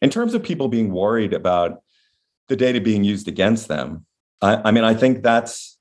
In 0.00 0.10
terms 0.10 0.34
of 0.34 0.42
people 0.42 0.68
being 0.68 0.92
worried 0.92 1.32
about 1.32 1.82
the 2.48 2.56
data 2.56 2.80
being 2.80 3.04
used 3.04 3.28
against 3.28 3.68
them, 3.68 4.06
I, 4.40 4.68
I 4.68 4.70
mean, 4.70 4.84
I 4.84 4.94
think 4.94 5.22
that's 5.22 5.78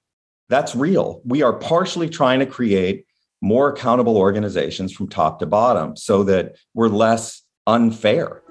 that's 0.50 0.75
real. 0.75 1.21
We 1.25 1.43
are 1.43 1.54
partially 1.54 2.09
trying 2.09 2.40
to 2.40 2.45
create 2.45 3.06
more 3.42 3.69
accountable 3.69 4.17
organizations 4.17 4.92
from 4.92 5.09
top 5.09 5.40
to 5.40 5.45
bottom 5.45 5.95
so 5.95 6.24
that 6.24 6.56
we're 6.74 6.88
less 6.88 7.43
unfair. 7.67 8.41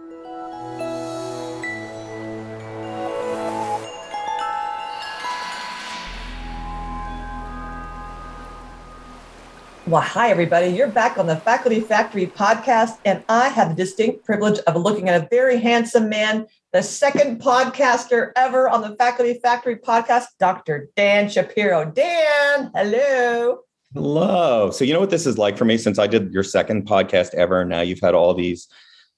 Well, 9.87 10.03
hi, 10.03 10.31
everybody. 10.31 10.67
You're 10.67 10.89
back 10.89 11.17
on 11.17 11.29
the 11.29 11.37
Faculty 11.37 11.79
Factory 11.79 12.27
podcast, 12.27 12.99
and 13.05 13.23
I 13.29 13.49
have 13.49 13.69
the 13.69 13.75
distinct 13.77 14.25
privilege 14.25 14.59
of 14.67 14.75
looking 14.75 15.09
at 15.09 15.23
a 15.23 15.29
very 15.31 15.61
handsome 15.61 16.09
man, 16.09 16.49
the 16.73 16.83
second 16.83 17.41
podcaster 17.41 18.33
ever 18.35 18.69
on 18.69 18.81
the 18.81 18.97
Faculty 18.97 19.35
Factory 19.35 19.77
podcast, 19.77 20.25
Dr. 20.41 20.89
Dan 20.97 21.29
Shapiro. 21.29 21.85
Dan, 21.85 22.73
hello. 22.75 23.61
Hello. 23.95 24.73
So, 24.73 24.85
you 24.85 24.93
know 24.93 24.99
what 24.99 25.11
this 25.11 25.25
is 25.25 25.39
like 25.39 25.57
for 25.57 25.65
me 25.65 25.79
since 25.79 26.01
I 26.01 26.09
did 26.09 26.33
your 26.33 26.43
second 26.43 26.89
podcast 26.89 27.33
ever. 27.35 27.65
Now 27.65 27.83
you've 27.83 28.01
had 28.01 28.15
all 28.15 28.35
these, 28.35 28.67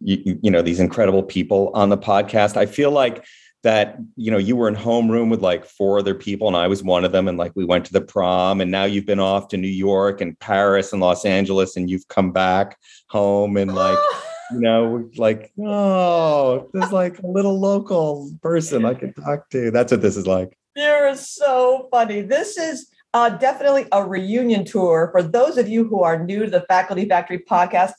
you, 0.00 0.38
you 0.42 0.50
know, 0.50 0.60
these 0.60 0.80
incredible 0.80 1.22
people 1.22 1.70
on 1.72 1.88
the 1.88 1.96
podcast. 1.96 2.58
I 2.58 2.66
feel 2.66 2.90
like 2.90 3.24
that 3.62 3.98
you 4.16 4.30
know 4.30 4.38
you 4.38 4.54
were 4.54 4.68
in 4.68 4.76
homeroom 4.76 5.30
with 5.30 5.42
like 5.42 5.64
four 5.64 5.98
other 5.98 6.14
people 6.14 6.46
and 6.46 6.56
i 6.56 6.68
was 6.68 6.82
one 6.82 7.04
of 7.04 7.10
them 7.10 7.26
and 7.26 7.38
like 7.38 7.50
we 7.56 7.64
went 7.64 7.84
to 7.84 7.92
the 7.92 8.00
prom 8.00 8.60
and 8.60 8.70
now 8.70 8.84
you've 8.84 9.06
been 9.06 9.18
off 9.18 9.48
to 9.48 9.56
new 9.56 9.66
york 9.66 10.20
and 10.20 10.38
paris 10.38 10.92
and 10.92 11.02
los 11.02 11.24
angeles 11.24 11.76
and 11.76 11.90
you've 11.90 12.06
come 12.06 12.30
back 12.30 12.78
home 13.08 13.56
and 13.56 13.74
like 13.74 13.98
you 14.52 14.60
know 14.60 15.08
like 15.16 15.52
oh 15.60 16.70
there's 16.72 16.92
like 16.92 17.18
a 17.18 17.26
little 17.26 17.58
local 17.58 18.30
person 18.42 18.84
i 18.84 18.94
can 18.94 19.12
talk 19.14 19.48
to. 19.50 19.70
That's 19.70 19.92
what 19.92 20.02
this 20.02 20.16
is 20.16 20.26
like. 20.26 20.56
You're 20.76 21.14
so 21.16 21.88
funny. 21.90 22.22
This 22.22 22.56
is 22.56 22.90
uh, 23.14 23.30
definitely 23.30 23.86
a 23.92 24.04
reunion 24.04 24.64
tour 24.64 25.08
for 25.12 25.22
those 25.22 25.56
of 25.56 25.68
you 25.68 25.86
who 25.86 26.02
are 26.02 26.22
new 26.22 26.44
to 26.44 26.50
the 26.50 26.60
faculty 26.68 27.08
factory 27.08 27.38
podcast 27.38 27.92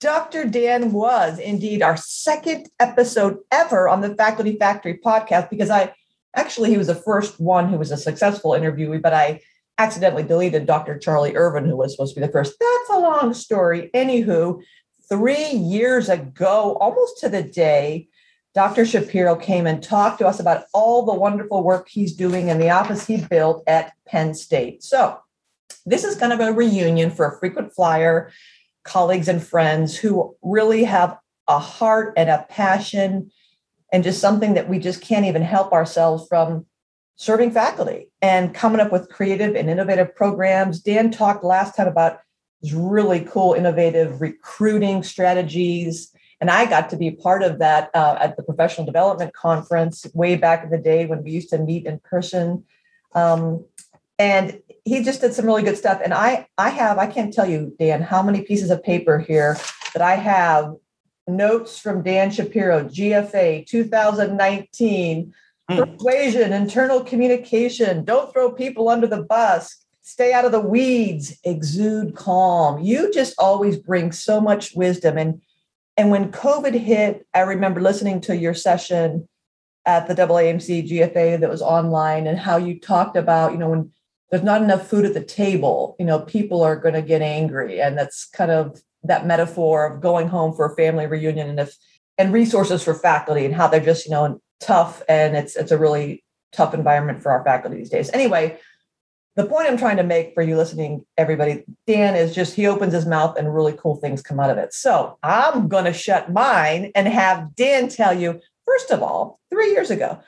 Dr. 0.00 0.44
Dan 0.44 0.92
was 0.92 1.38
indeed 1.38 1.82
our 1.82 1.96
second 1.96 2.68
episode 2.78 3.38
ever 3.50 3.88
on 3.88 4.02
the 4.02 4.14
Faculty 4.14 4.56
Factory 4.56 4.98
podcast 5.02 5.48
because 5.48 5.70
I 5.70 5.94
actually, 6.34 6.70
he 6.70 6.78
was 6.78 6.88
the 6.88 6.94
first 6.94 7.40
one 7.40 7.68
who 7.68 7.78
was 7.78 7.90
a 7.90 7.96
successful 7.96 8.50
interviewee, 8.50 9.00
but 9.00 9.14
I 9.14 9.40
accidentally 9.78 10.22
deleted 10.22 10.66
Dr. 10.66 10.98
Charlie 10.98 11.34
Irvin, 11.34 11.64
who 11.64 11.76
was 11.76 11.92
supposed 11.92 12.14
to 12.14 12.20
be 12.20 12.26
the 12.26 12.32
first. 12.32 12.56
That's 12.60 12.98
a 12.98 13.00
long 13.00 13.32
story. 13.32 13.90
Anywho, 13.94 14.62
three 15.08 15.50
years 15.50 16.08
ago, 16.10 16.76
almost 16.78 17.18
to 17.20 17.30
the 17.30 17.42
day, 17.42 18.08
Dr. 18.54 18.84
Shapiro 18.86 19.36
came 19.36 19.66
and 19.66 19.82
talked 19.82 20.18
to 20.18 20.26
us 20.26 20.40
about 20.40 20.64
all 20.72 21.04
the 21.04 21.14
wonderful 21.14 21.62
work 21.62 21.88
he's 21.88 22.14
doing 22.14 22.48
in 22.48 22.58
the 22.58 22.70
office 22.70 23.06
he 23.06 23.18
built 23.18 23.62
at 23.66 23.92
Penn 24.06 24.34
State. 24.34 24.82
So, 24.82 25.18
this 25.84 26.04
is 26.04 26.16
kind 26.16 26.32
of 26.32 26.40
a 26.40 26.52
reunion 26.52 27.10
for 27.10 27.26
a 27.26 27.38
frequent 27.38 27.72
flyer 27.72 28.32
colleagues 28.86 29.28
and 29.28 29.42
friends 29.42 29.96
who 29.96 30.34
really 30.42 30.84
have 30.84 31.18
a 31.48 31.58
heart 31.58 32.14
and 32.16 32.30
a 32.30 32.46
passion 32.48 33.30
and 33.92 34.02
just 34.02 34.20
something 34.20 34.54
that 34.54 34.68
we 34.68 34.78
just 34.78 35.00
can't 35.00 35.26
even 35.26 35.42
help 35.42 35.72
ourselves 35.72 36.26
from 36.28 36.66
serving 37.16 37.50
faculty 37.50 38.08
and 38.20 38.54
coming 38.54 38.80
up 38.80 38.92
with 38.92 39.08
creative 39.08 39.54
and 39.54 39.70
innovative 39.70 40.14
programs. 40.14 40.80
Dan 40.80 41.10
talked 41.10 41.44
last 41.44 41.76
time 41.76 41.88
about 41.88 42.20
these 42.60 42.74
really 42.74 43.20
cool, 43.20 43.54
innovative 43.54 44.20
recruiting 44.20 45.02
strategies. 45.02 46.12
And 46.40 46.50
I 46.50 46.66
got 46.66 46.90
to 46.90 46.96
be 46.96 47.10
part 47.10 47.42
of 47.42 47.58
that 47.58 47.90
uh, 47.94 48.18
at 48.20 48.36
the 48.36 48.42
professional 48.42 48.84
development 48.84 49.32
conference 49.34 50.06
way 50.14 50.36
back 50.36 50.64
in 50.64 50.70
the 50.70 50.78
day 50.78 51.06
when 51.06 51.22
we 51.22 51.30
used 51.30 51.50
to 51.50 51.58
meet 51.58 51.86
in 51.86 51.98
person. 52.00 52.64
Um, 53.14 53.64
and 54.18 54.60
he 54.84 55.02
just 55.02 55.20
did 55.20 55.34
some 55.34 55.46
really 55.46 55.62
good 55.62 55.76
stuff. 55.76 56.00
And 56.02 56.14
I 56.14 56.46
I 56.56 56.70
have 56.70 56.98
I 56.98 57.06
can't 57.06 57.32
tell 57.32 57.48
you, 57.48 57.74
Dan, 57.78 58.02
how 58.02 58.22
many 58.22 58.42
pieces 58.42 58.70
of 58.70 58.82
paper 58.82 59.18
here 59.18 59.56
that 59.92 60.02
I 60.02 60.16
have 60.16 60.74
notes 61.28 61.78
from 61.78 62.02
Dan 62.02 62.30
Shapiro, 62.30 62.84
GFA 62.84 63.66
2019, 63.66 65.34
mm. 65.70 65.96
persuasion, 65.98 66.52
internal 66.52 67.02
communication, 67.02 68.04
don't 68.04 68.32
throw 68.32 68.52
people 68.52 68.88
under 68.88 69.06
the 69.06 69.22
bus, 69.22 69.84
stay 70.02 70.32
out 70.32 70.44
of 70.44 70.52
the 70.52 70.60
weeds, 70.60 71.36
exude 71.44 72.14
calm. 72.14 72.80
You 72.80 73.12
just 73.12 73.34
always 73.38 73.76
bring 73.76 74.12
so 74.12 74.40
much 74.40 74.74
wisdom. 74.74 75.18
And 75.18 75.42
and 75.96 76.10
when 76.10 76.30
COVID 76.30 76.74
hit, 76.74 77.26
I 77.34 77.40
remember 77.40 77.80
listening 77.80 78.20
to 78.22 78.36
your 78.36 78.54
session 78.54 79.28
at 79.86 80.08
the 80.08 80.14
AAMC 80.14 80.88
GFA 80.88 81.40
that 81.40 81.48
was 81.48 81.62
online 81.62 82.26
and 82.26 82.38
how 82.38 82.56
you 82.56 82.78
talked 82.78 83.16
about, 83.16 83.52
you 83.52 83.58
know, 83.58 83.70
when 83.70 83.92
there's 84.30 84.42
not 84.42 84.62
enough 84.62 84.88
food 84.88 85.04
at 85.04 85.14
the 85.14 85.24
table, 85.24 85.96
you 85.98 86.04
know, 86.04 86.20
people 86.20 86.62
are 86.62 86.76
going 86.76 86.94
to 86.94 87.02
get 87.02 87.22
angry. 87.22 87.80
And 87.80 87.96
that's 87.96 88.26
kind 88.26 88.50
of 88.50 88.80
that 89.04 89.26
metaphor 89.26 89.86
of 89.86 90.00
going 90.00 90.28
home 90.28 90.52
for 90.52 90.66
a 90.66 90.74
family 90.74 91.06
reunion 91.06 91.48
and 91.48 91.60
if 91.60 91.76
and 92.18 92.32
resources 92.32 92.82
for 92.82 92.94
faculty 92.94 93.44
and 93.44 93.54
how 93.54 93.68
they're 93.68 93.80
just, 93.80 94.06
you 94.06 94.10
know, 94.10 94.40
tough 94.58 95.02
and 95.08 95.36
it's 95.36 95.54
it's 95.54 95.70
a 95.70 95.78
really 95.78 96.24
tough 96.52 96.74
environment 96.74 97.22
for 97.22 97.30
our 97.30 97.44
faculty 97.44 97.76
these 97.76 97.90
days. 97.90 98.10
Anyway, 98.10 98.58
the 99.36 99.44
point 99.44 99.68
I'm 99.68 99.76
trying 99.76 99.98
to 99.98 100.02
make 100.02 100.32
for 100.32 100.42
you 100.42 100.56
listening, 100.56 101.04
everybody, 101.18 101.64
Dan 101.86 102.16
is 102.16 102.34
just 102.34 102.54
he 102.54 102.66
opens 102.66 102.94
his 102.94 103.04
mouth 103.04 103.36
and 103.36 103.54
really 103.54 103.74
cool 103.74 103.96
things 103.96 104.22
come 104.22 104.40
out 104.40 104.50
of 104.50 104.56
it. 104.56 104.72
So 104.72 105.18
I'm 105.22 105.68
gonna 105.68 105.92
shut 105.92 106.32
mine 106.32 106.90
and 106.94 107.06
have 107.06 107.54
Dan 107.54 107.88
tell 107.88 108.18
you, 108.18 108.40
first 108.64 108.90
of 108.90 109.02
all, 109.02 109.38
three 109.50 109.70
years 109.72 109.90
ago, 109.90 110.18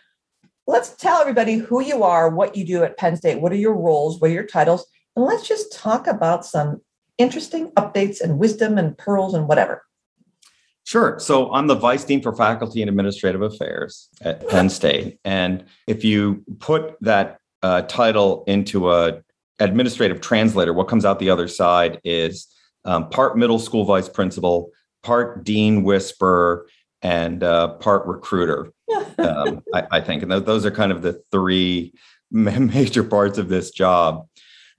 let's 0.69 0.91
tell 0.91 1.21
everybody 1.21 1.55
who 1.55 1.83
you 1.83 2.05
are, 2.05 2.29
what 2.29 2.55
you 2.55 2.65
do 2.65 2.85
at 2.85 2.99
Penn 2.99 3.17
State, 3.17 3.41
what 3.41 3.51
are 3.51 3.57
your 3.57 3.75
roles, 3.75 4.21
what 4.21 4.31
are 4.31 4.35
your 4.35 4.47
titles, 4.47 4.87
and 5.17 5.25
let's 5.25 5.49
just 5.49 5.73
talk 5.73 6.07
about 6.07 6.45
some 6.45 6.83
interesting 7.17 7.71
updates 7.73 8.21
and 8.21 8.39
wisdom 8.39 8.77
and 8.79 8.97
pearls 8.97 9.35
and 9.35 9.49
whatever. 9.49 9.83
Sure. 10.85 11.19
So 11.19 11.53
I'm 11.53 11.67
the 11.67 11.75
Vice 11.75 12.05
Dean 12.05 12.23
for 12.23 12.35
Faculty 12.35 12.83
and 12.83 12.89
Administrative 12.89 13.43
Affairs 13.43 14.09
at 14.21 14.47
Penn 14.49 14.69
State. 14.71 15.19
And 15.25 15.65
if 15.87 16.05
you 16.05 16.45
put 16.61 16.97
that 17.01 17.39
uh, 17.63 17.83
title 17.83 18.45
into 18.47 18.93
a 18.93 19.23
administrative 19.59 20.21
translator, 20.21 20.73
what 20.73 20.87
comes 20.87 21.05
out 21.05 21.19
the 21.19 21.31
other 21.31 21.49
side 21.49 21.99
is 22.05 22.47
um, 22.85 23.09
part 23.09 23.37
middle 23.37 23.59
school 23.59 23.85
vice 23.85 24.09
principal, 24.09 24.71
part 25.03 25.45
dean 25.45 25.83
whisperer, 25.83 26.67
and 27.03 27.43
uh, 27.43 27.75
part 27.75 28.07
recruiter 28.07 28.73
um, 29.19 29.63
I, 29.75 29.87
I, 29.93 30.01
think, 30.01 30.23
and 30.23 30.31
th- 30.31 30.45
those 30.45 30.65
are 30.65 30.71
kind 30.71 30.93
of 30.93 31.03
the 31.03 31.23
three 31.31 31.93
major 32.31 33.05
parts 33.05 33.39
of 33.39 33.49
this 33.49 33.71
job. 33.71 34.27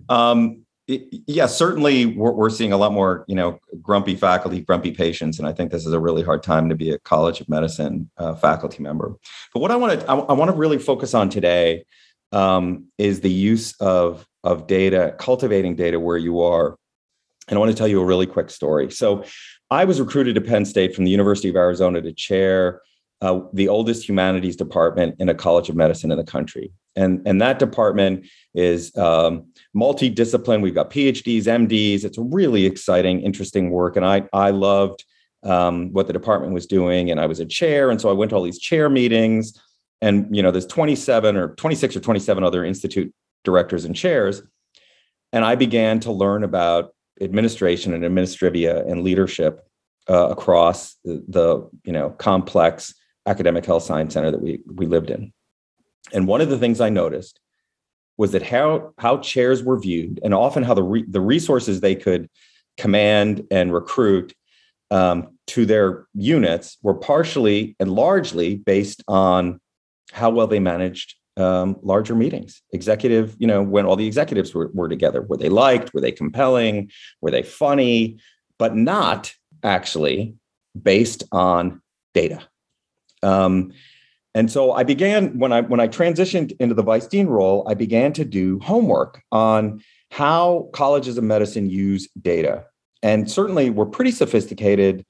Um, 0.07 0.65
it, 0.87 1.21
yeah, 1.27 1.45
certainly 1.45 2.07
we're, 2.07 2.31
we're, 2.31 2.49
seeing 2.49 2.73
a 2.73 2.77
lot 2.77 2.91
more, 2.91 3.23
you 3.27 3.35
know, 3.35 3.59
grumpy 3.79 4.15
faculty, 4.15 4.61
grumpy 4.61 4.91
patients, 4.91 5.37
and 5.37 5.47
I 5.47 5.53
think 5.53 5.71
this 5.71 5.85
is 5.85 5.93
a 5.93 5.99
really 5.99 6.23
hard 6.23 6.41
time 6.41 6.67
to 6.69 6.75
be 6.75 6.89
a 6.91 6.97
College 6.99 7.41
of 7.41 7.47
Medicine 7.47 8.09
uh, 8.17 8.33
faculty 8.33 8.81
member. 8.81 9.13
But 9.53 9.59
what 9.59 9.69
I 9.69 9.75
want 9.75 9.99
to, 9.99 10.09
I, 10.09 10.15
I 10.15 10.33
want 10.33 10.49
to 10.49 10.57
really 10.57 10.79
focus 10.79 11.13
on 11.13 11.29
today 11.29 11.85
um, 12.31 12.87
is 12.97 13.21
the 13.21 13.31
use 13.31 13.75
of 13.79 14.25
of 14.43 14.67
data, 14.67 15.15
cultivating 15.19 15.75
data 15.75 15.99
where 15.99 16.17
you 16.17 16.41
are. 16.41 16.77
And 17.47 17.57
I 17.57 17.59
want 17.59 17.71
to 17.71 17.77
tell 17.77 17.87
you 17.87 18.01
a 18.01 18.05
really 18.05 18.25
quick 18.25 18.49
story. 18.49 18.89
So, 18.89 19.25
I 19.69 19.85
was 19.85 19.99
recruited 19.99 20.33
to 20.35 20.41
Penn 20.41 20.65
State 20.65 20.95
from 20.95 21.05
the 21.05 21.11
University 21.11 21.49
of 21.49 21.55
Arizona 21.55 22.01
to 22.01 22.13
chair 22.13 22.81
uh, 23.21 23.41
the 23.53 23.67
oldest 23.67 24.07
humanities 24.07 24.55
department 24.55 25.15
in 25.19 25.29
a 25.29 25.35
college 25.35 25.69
of 25.69 25.75
medicine 25.75 26.11
in 26.11 26.17
the 26.17 26.23
country. 26.23 26.71
And, 26.95 27.21
and 27.25 27.41
that 27.41 27.59
department 27.59 28.25
is 28.53 28.95
um, 28.97 29.45
multidiscipline. 29.75 30.61
We've 30.61 30.75
got 30.75 30.89
PhDs, 30.89 31.43
MDs. 31.43 32.03
It's 32.03 32.17
really 32.17 32.65
exciting, 32.65 33.21
interesting 33.21 33.71
work. 33.71 33.95
And 33.95 34.05
I, 34.05 34.23
I 34.33 34.51
loved 34.51 35.03
um, 35.43 35.91
what 35.93 36.07
the 36.07 36.13
department 36.13 36.53
was 36.53 36.65
doing. 36.65 37.11
And 37.11 37.19
I 37.19 37.25
was 37.25 37.39
a 37.39 37.45
chair. 37.45 37.89
And 37.89 37.99
so 37.99 38.09
I 38.09 38.13
went 38.13 38.29
to 38.29 38.35
all 38.35 38.43
these 38.43 38.59
chair 38.59 38.89
meetings. 38.89 39.53
And, 40.01 40.33
you 40.35 40.41
know, 40.41 40.51
there's 40.51 40.65
27 40.65 41.35
or 41.35 41.55
26 41.55 41.95
or 41.95 41.99
27 41.99 42.43
other 42.43 42.63
institute 42.63 43.13
directors 43.43 43.85
and 43.85 43.95
chairs. 43.95 44.41
And 45.31 45.45
I 45.45 45.55
began 45.55 45.99
to 46.01 46.11
learn 46.11 46.43
about 46.43 46.95
administration 47.21 47.93
and 47.93 48.03
administrivia 48.03 48.89
and 48.89 49.03
leadership 49.03 49.65
uh, 50.09 50.29
across 50.29 50.95
the, 51.03 51.23
the, 51.27 51.69
you 51.83 51.93
know 51.93 52.09
complex 52.11 52.95
academic 53.29 53.65
health 53.65 53.83
science 53.83 54.13
center 54.13 54.31
that 54.31 54.41
we 54.41 54.59
we 54.65 54.85
lived 54.85 55.11
in. 55.11 55.31
And 56.11 56.27
one 56.27 56.41
of 56.41 56.49
the 56.49 56.57
things 56.57 56.81
I 56.81 56.89
noticed 56.89 57.39
was 58.17 58.31
that 58.31 58.41
how 58.41 58.93
how 58.97 59.17
chairs 59.19 59.63
were 59.63 59.79
viewed, 59.79 60.19
and 60.23 60.33
often 60.33 60.63
how 60.63 60.73
the 60.73 60.83
re, 60.83 61.05
the 61.07 61.21
resources 61.21 61.79
they 61.79 61.95
could 61.95 62.29
command 62.77 63.45
and 63.51 63.73
recruit 63.73 64.33
um, 64.91 65.37
to 65.47 65.65
their 65.65 66.07
units 66.13 66.77
were 66.81 66.95
partially 66.95 67.75
and 67.79 67.91
largely 67.91 68.55
based 68.55 69.03
on 69.07 69.59
how 70.11 70.29
well 70.29 70.47
they 70.47 70.59
managed 70.59 71.15
um, 71.37 71.77
larger 71.83 72.15
meetings. 72.15 72.61
Executive, 72.73 73.35
you 73.37 73.47
know, 73.47 73.61
when 73.61 73.85
all 73.85 73.95
the 73.95 74.07
executives 74.07 74.53
were, 74.55 74.71
were 74.73 74.89
together, 74.89 75.21
were 75.21 75.37
they 75.37 75.49
liked? 75.49 75.93
Were 75.93 76.01
they 76.01 76.11
compelling? 76.11 76.89
Were 77.21 77.31
they 77.31 77.43
funny? 77.43 78.19
But 78.57 78.75
not 78.75 79.33
actually 79.63 80.35
based 80.81 81.23
on 81.31 81.81
data 82.13 82.48
Um, 83.23 83.73
and 84.35 84.51
so 84.51 84.71
I 84.71 84.83
began 84.83 85.39
when 85.39 85.51
I 85.51 85.61
when 85.61 85.79
I 85.79 85.87
transitioned 85.87 86.55
into 86.59 86.75
the 86.75 86.83
vice 86.83 87.07
dean 87.07 87.27
role, 87.27 87.65
I 87.67 87.73
began 87.73 88.13
to 88.13 88.25
do 88.25 88.59
homework 88.59 89.21
on 89.31 89.83
how 90.11 90.69
colleges 90.73 91.17
of 91.17 91.23
medicine 91.23 91.69
use 91.69 92.07
data. 92.21 92.65
And 93.01 93.29
certainly 93.29 93.69
we're 93.69 93.85
pretty 93.85 94.11
sophisticated 94.11 95.05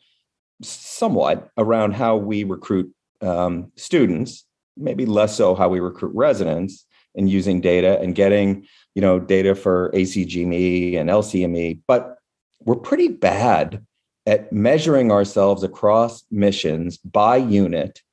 somewhat 0.62 1.50
around 1.58 1.94
how 1.94 2.18
we 2.18 2.44
recruit 2.44 2.94
um, 3.22 3.72
students, 3.76 4.46
maybe 4.78 5.06
less 5.06 5.36
so 5.36 5.56
how 5.56 5.70
we 5.70 5.80
recruit 5.80 6.12
residents 6.16 6.86
and 7.16 7.30
using 7.30 7.60
data 7.60 8.00
and 8.00 8.16
getting 8.16 8.66
you 8.96 9.02
know 9.02 9.20
data 9.20 9.56
for 9.56 9.92
ACGME 9.94 10.98
and 10.98 11.10
LCME, 11.10 11.82
but 11.88 12.18
we're 12.62 12.76
pretty 12.76 13.10
bad 13.10 13.86
at 14.30 14.54
measuring 14.54 15.12
ourselves 15.12 15.64
across 15.64 16.24
missions 16.30 17.00
by 17.00 17.36
unit 17.36 18.04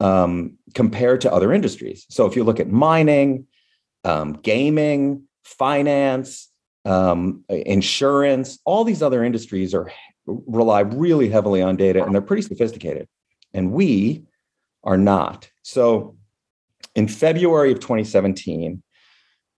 um, 0.00 0.56
compared 0.74 1.20
to 1.20 1.32
other 1.32 1.52
industries. 1.52 2.06
So 2.08 2.24
if 2.24 2.34
you 2.34 2.42
look 2.42 2.58
at 2.58 2.70
mining, 2.70 3.46
um, 4.02 4.32
gaming, 4.32 5.24
finance, 5.44 6.48
um, 6.86 7.44
insurance, 7.50 8.58
all 8.64 8.82
these 8.82 9.02
other 9.02 9.22
industries 9.22 9.74
are 9.74 9.92
rely 10.24 10.80
really 10.80 11.28
heavily 11.28 11.60
on 11.60 11.76
data 11.76 12.02
and 12.02 12.14
they're 12.14 12.22
pretty 12.22 12.42
sophisticated. 12.42 13.06
And 13.52 13.70
we 13.70 14.24
are 14.84 14.96
not. 14.96 15.50
So 15.62 16.16
in 16.94 17.08
February 17.08 17.72
of 17.72 17.80
2017, 17.80 18.82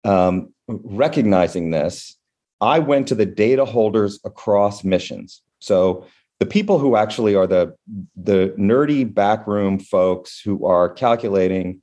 um, 0.02 0.52
recognizing 0.66 1.70
this, 1.70 2.16
I 2.60 2.80
went 2.80 3.06
to 3.08 3.14
the 3.14 3.26
data 3.26 3.64
holders 3.64 4.18
across 4.24 4.82
missions. 4.82 5.42
So 5.60 6.06
the 6.40 6.46
people 6.46 6.78
who 6.78 6.96
actually 6.96 7.34
are 7.34 7.46
the 7.46 7.74
the 8.16 8.54
nerdy 8.58 9.04
backroom 9.12 9.78
folks 9.78 10.40
who 10.40 10.66
are 10.66 10.88
calculating 10.88 11.80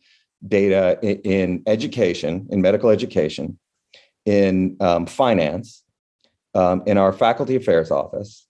data 0.47 0.99
in, 1.01 1.63
education, 1.65 2.47
in 2.51 2.61
medical 2.61 2.89
education, 2.89 3.57
in 4.25 4.77
um, 4.79 5.05
finance, 5.05 5.83
um, 6.53 6.83
in 6.85 6.97
our 6.97 7.11
faculty 7.11 7.55
affairs 7.55 7.91
office, 7.91 8.47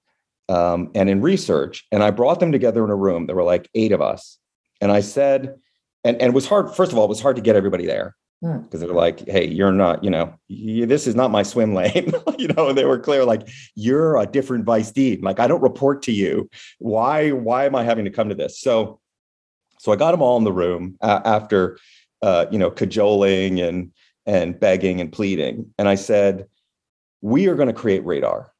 um, 0.49 0.91
and 0.95 1.09
in 1.09 1.21
research. 1.21 1.85
And 1.91 2.03
I 2.03 2.11
brought 2.11 2.39
them 2.39 2.51
together 2.51 2.83
in 2.83 2.89
a 2.89 2.95
room. 2.95 3.25
There 3.25 3.35
were 3.35 3.43
like 3.43 3.69
eight 3.75 3.91
of 3.91 4.01
us. 4.01 4.37
And 4.81 4.91
I 4.91 5.01
said, 5.01 5.55
and, 6.03 6.21
and 6.21 6.29
it 6.29 6.33
was 6.33 6.47
hard, 6.47 6.75
first 6.75 6.91
of 6.91 6.97
all, 6.97 7.05
it 7.05 7.09
was 7.09 7.21
hard 7.21 7.35
to 7.37 7.41
get 7.41 7.55
everybody 7.55 7.85
there 7.85 8.15
because 8.41 8.81
hmm. 8.81 8.85
they're 8.85 8.95
like, 8.95 9.27
hey, 9.27 9.47
you're 9.47 9.71
not, 9.71 10.03
you 10.03 10.09
know, 10.09 10.33
you, 10.47 10.85
this 10.85 11.07
is 11.07 11.15
not 11.15 11.31
my 11.31 11.43
swim 11.43 11.73
lane. 11.73 12.11
you 12.37 12.47
know, 12.49 12.69
and 12.69 12.77
they 12.77 12.85
were 12.85 12.99
clear, 12.99 13.25
like, 13.25 13.47
you're 13.75 14.17
a 14.17 14.25
different 14.25 14.65
vice 14.65 14.91
dean. 14.91 15.21
Like, 15.21 15.39
I 15.39 15.47
don't 15.47 15.61
report 15.61 16.03
to 16.03 16.11
you. 16.11 16.49
Why, 16.79 17.31
why 17.31 17.65
am 17.65 17.75
I 17.75 17.83
having 17.83 18.05
to 18.05 18.11
come 18.11 18.29
to 18.29 18.35
this? 18.35 18.59
So, 18.59 18.99
so 19.79 19.91
I 19.91 19.95
got 19.95 20.11
them 20.11 20.21
all 20.21 20.37
in 20.37 20.43
the 20.43 20.51
room 20.51 20.97
uh, 21.01 21.21
after, 21.25 21.77
uh, 22.21 22.45
you 22.51 22.59
know, 22.59 22.71
cajoling 22.71 23.59
and 23.59 23.91
and 24.27 24.59
begging 24.59 24.99
and 24.99 25.11
pleading. 25.11 25.73
And 25.77 25.87
I 25.87 25.95
said, 25.95 26.47
we 27.21 27.47
are 27.47 27.55
going 27.55 27.69
to 27.69 27.73
create 27.73 28.05
radar. 28.05 28.51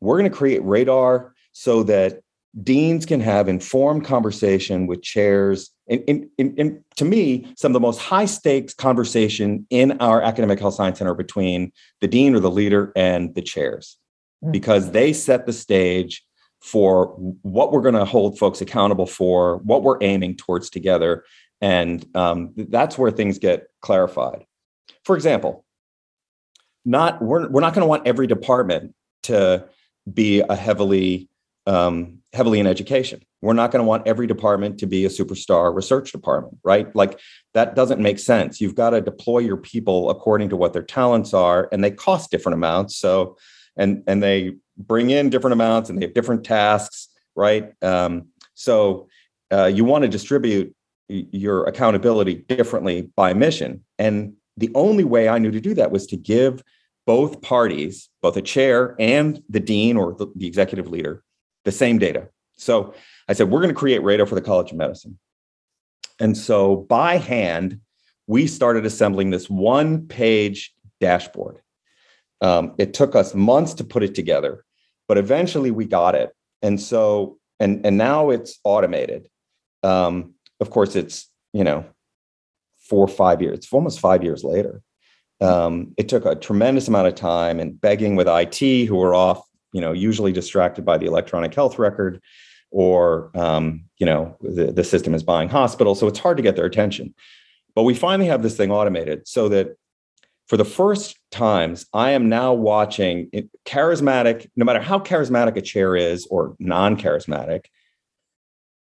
We're 0.00 0.18
going 0.18 0.30
to 0.30 0.36
create 0.36 0.62
radar 0.64 1.34
so 1.52 1.84
that 1.84 2.20
deans 2.62 3.04
can 3.04 3.20
have 3.20 3.48
informed 3.48 4.04
conversation 4.04 4.86
with 4.86 5.02
chairs. 5.02 5.70
And, 5.88 6.04
and, 6.06 6.28
and, 6.38 6.58
and, 6.58 6.84
to 6.96 7.04
me, 7.04 7.52
some 7.56 7.70
of 7.70 7.74
the 7.74 7.80
most 7.80 7.98
high 7.98 8.26
stakes 8.26 8.72
conversation 8.72 9.66
in 9.70 9.92
our 10.00 10.22
academic 10.22 10.60
health 10.60 10.74
science 10.74 10.98
center 10.98 11.14
between 11.14 11.72
the 12.00 12.08
dean 12.08 12.34
or 12.34 12.40
the 12.40 12.50
leader 12.50 12.92
and 12.94 13.34
the 13.34 13.42
chairs, 13.42 13.98
mm. 14.44 14.52
because 14.52 14.92
they 14.92 15.12
set 15.12 15.46
the 15.46 15.52
stage 15.52 16.24
for 16.60 17.08
what 17.42 17.72
we're 17.72 17.82
going 17.82 17.94
to 17.94 18.04
hold 18.04 18.38
folks 18.38 18.60
accountable 18.60 19.06
for, 19.06 19.58
what 19.58 19.82
we're 19.82 19.98
aiming 20.00 20.36
towards 20.36 20.70
together. 20.70 21.24
And 21.60 22.06
um, 22.14 22.52
that's 22.56 22.96
where 22.96 23.10
things 23.10 23.38
get 23.38 23.66
clarified. 23.82 24.44
For 25.04 25.16
example, 25.16 25.64
not 26.84 27.20
we're, 27.20 27.48
we're 27.48 27.60
not 27.60 27.74
going 27.74 27.82
to 27.82 27.88
want 27.88 28.06
every 28.06 28.26
department 28.26 28.94
to 29.24 29.66
be 30.12 30.40
a 30.40 30.54
heavily 30.56 31.28
um, 31.66 32.18
heavily 32.32 32.60
in 32.60 32.66
education. 32.66 33.22
We're 33.40 33.54
not 33.54 33.70
going 33.70 33.82
to 33.82 33.88
want 33.88 34.06
every 34.06 34.26
department 34.26 34.78
to 34.78 34.86
be 34.86 35.04
a 35.04 35.08
superstar 35.08 35.74
research 35.74 36.12
department, 36.12 36.58
right? 36.64 36.94
Like 36.94 37.20
that 37.52 37.74
doesn't 37.74 38.00
make 38.00 38.18
sense. 38.18 38.60
You've 38.60 38.74
got 38.74 38.90
to 38.90 39.00
deploy 39.00 39.40
your 39.40 39.56
people 39.56 40.10
according 40.10 40.48
to 40.50 40.56
what 40.56 40.72
their 40.72 40.82
talents 40.82 41.34
are, 41.34 41.68
and 41.72 41.82
they 41.82 41.90
cost 41.90 42.30
different 42.30 42.54
amounts. 42.54 42.96
So, 42.96 43.36
and 43.76 44.02
and 44.06 44.22
they 44.22 44.54
bring 44.76 45.10
in 45.10 45.30
different 45.30 45.52
amounts, 45.52 45.90
and 45.90 45.98
they 45.98 46.06
have 46.06 46.14
different 46.14 46.44
tasks, 46.44 47.08
right? 47.34 47.72
Um, 47.82 48.28
so, 48.54 49.08
uh, 49.52 49.66
you 49.66 49.84
want 49.84 50.02
to 50.02 50.08
distribute 50.08 50.74
your 51.08 51.64
accountability 51.64 52.44
differently 52.48 53.10
by 53.14 53.34
mission, 53.34 53.84
and 53.98 54.34
the 54.56 54.70
only 54.74 55.04
way 55.04 55.28
I 55.28 55.38
knew 55.38 55.50
to 55.50 55.60
do 55.60 55.74
that 55.74 55.90
was 55.90 56.06
to 56.08 56.16
give 56.16 56.62
both 57.06 57.42
parties, 57.42 58.08
both 58.22 58.36
a 58.36 58.42
chair 58.42 58.96
and 58.98 59.42
the 59.48 59.60
dean 59.60 59.96
or 59.96 60.14
the, 60.14 60.26
the 60.36 60.46
executive 60.46 60.88
leader, 60.88 61.23
the 61.64 61.72
same 61.72 61.98
data. 61.98 62.28
So 62.56 62.94
I 63.28 63.32
said, 63.32 63.50
we're 63.50 63.60
going 63.60 63.74
to 63.74 63.78
create 63.78 64.02
radar 64.02 64.26
for 64.26 64.34
the 64.34 64.40
College 64.40 64.70
of 64.70 64.76
Medicine. 64.76 65.18
And 66.20 66.36
so 66.36 66.76
by 66.76 67.16
hand, 67.16 67.80
we 68.26 68.46
started 68.46 68.86
assembling 68.86 69.30
this 69.30 69.50
one 69.50 70.06
page 70.06 70.72
dashboard. 71.00 71.58
Um, 72.40 72.74
it 72.78 72.94
took 72.94 73.14
us 73.14 73.34
months 73.34 73.74
to 73.74 73.84
put 73.84 74.02
it 74.02 74.14
together, 74.14 74.64
but 75.08 75.18
eventually 75.18 75.70
we 75.70 75.86
got 75.86 76.14
it. 76.14 76.30
And 76.62 76.80
so, 76.80 77.38
and, 77.60 77.84
and 77.84 77.98
now 77.98 78.30
it's 78.30 78.58
automated. 78.64 79.28
Um, 79.82 80.34
of 80.60 80.70
course, 80.70 80.96
it's, 80.96 81.28
you 81.52 81.64
know, 81.64 81.84
four 82.78 83.04
or 83.04 83.08
five 83.08 83.42
years. 83.42 83.58
It's 83.58 83.72
almost 83.72 84.00
five 84.00 84.22
years 84.22 84.44
later. 84.44 84.82
Um, 85.40 85.94
it 85.96 86.08
took 86.08 86.24
a 86.24 86.34
tremendous 86.34 86.88
amount 86.88 87.08
of 87.08 87.14
time 87.14 87.60
and 87.60 87.78
begging 87.80 88.16
with 88.16 88.28
IT, 88.28 88.86
who 88.86 88.96
were 88.96 89.14
off, 89.14 89.42
you 89.74 89.80
know, 89.80 89.92
usually 89.92 90.32
distracted 90.32 90.84
by 90.84 90.96
the 90.96 91.06
electronic 91.06 91.52
health 91.52 91.78
record, 91.78 92.22
or 92.70 93.30
um, 93.34 93.84
you 93.98 94.06
know, 94.06 94.36
the, 94.40 94.72
the 94.72 94.84
system 94.84 95.12
is 95.14 95.22
buying 95.22 95.48
hospitals, 95.48 95.98
so 95.98 96.06
it's 96.06 96.20
hard 96.20 96.36
to 96.36 96.42
get 96.42 96.54
their 96.56 96.64
attention. 96.64 97.12
But 97.74 97.82
we 97.82 97.94
finally 97.94 98.28
have 98.28 98.42
this 98.42 98.56
thing 98.56 98.70
automated 98.70 99.26
so 99.26 99.48
that 99.48 99.76
for 100.46 100.56
the 100.56 100.64
first 100.64 101.18
times, 101.30 101.86
I 101.92 102.10
am 102.10 102.28
now 102.28 102.52
watching 102.52 103.30
charismatic, 103.66 104.48
no 104.54 104.64
matter 104.64 104.80
how 104.80 105.00
charismatic 105.00 105.56
a 105.56 105.62
chair 105.62 105.96
is 105.96 106.26
or 106.30 106.54
non-charismatic, 106.60 107.64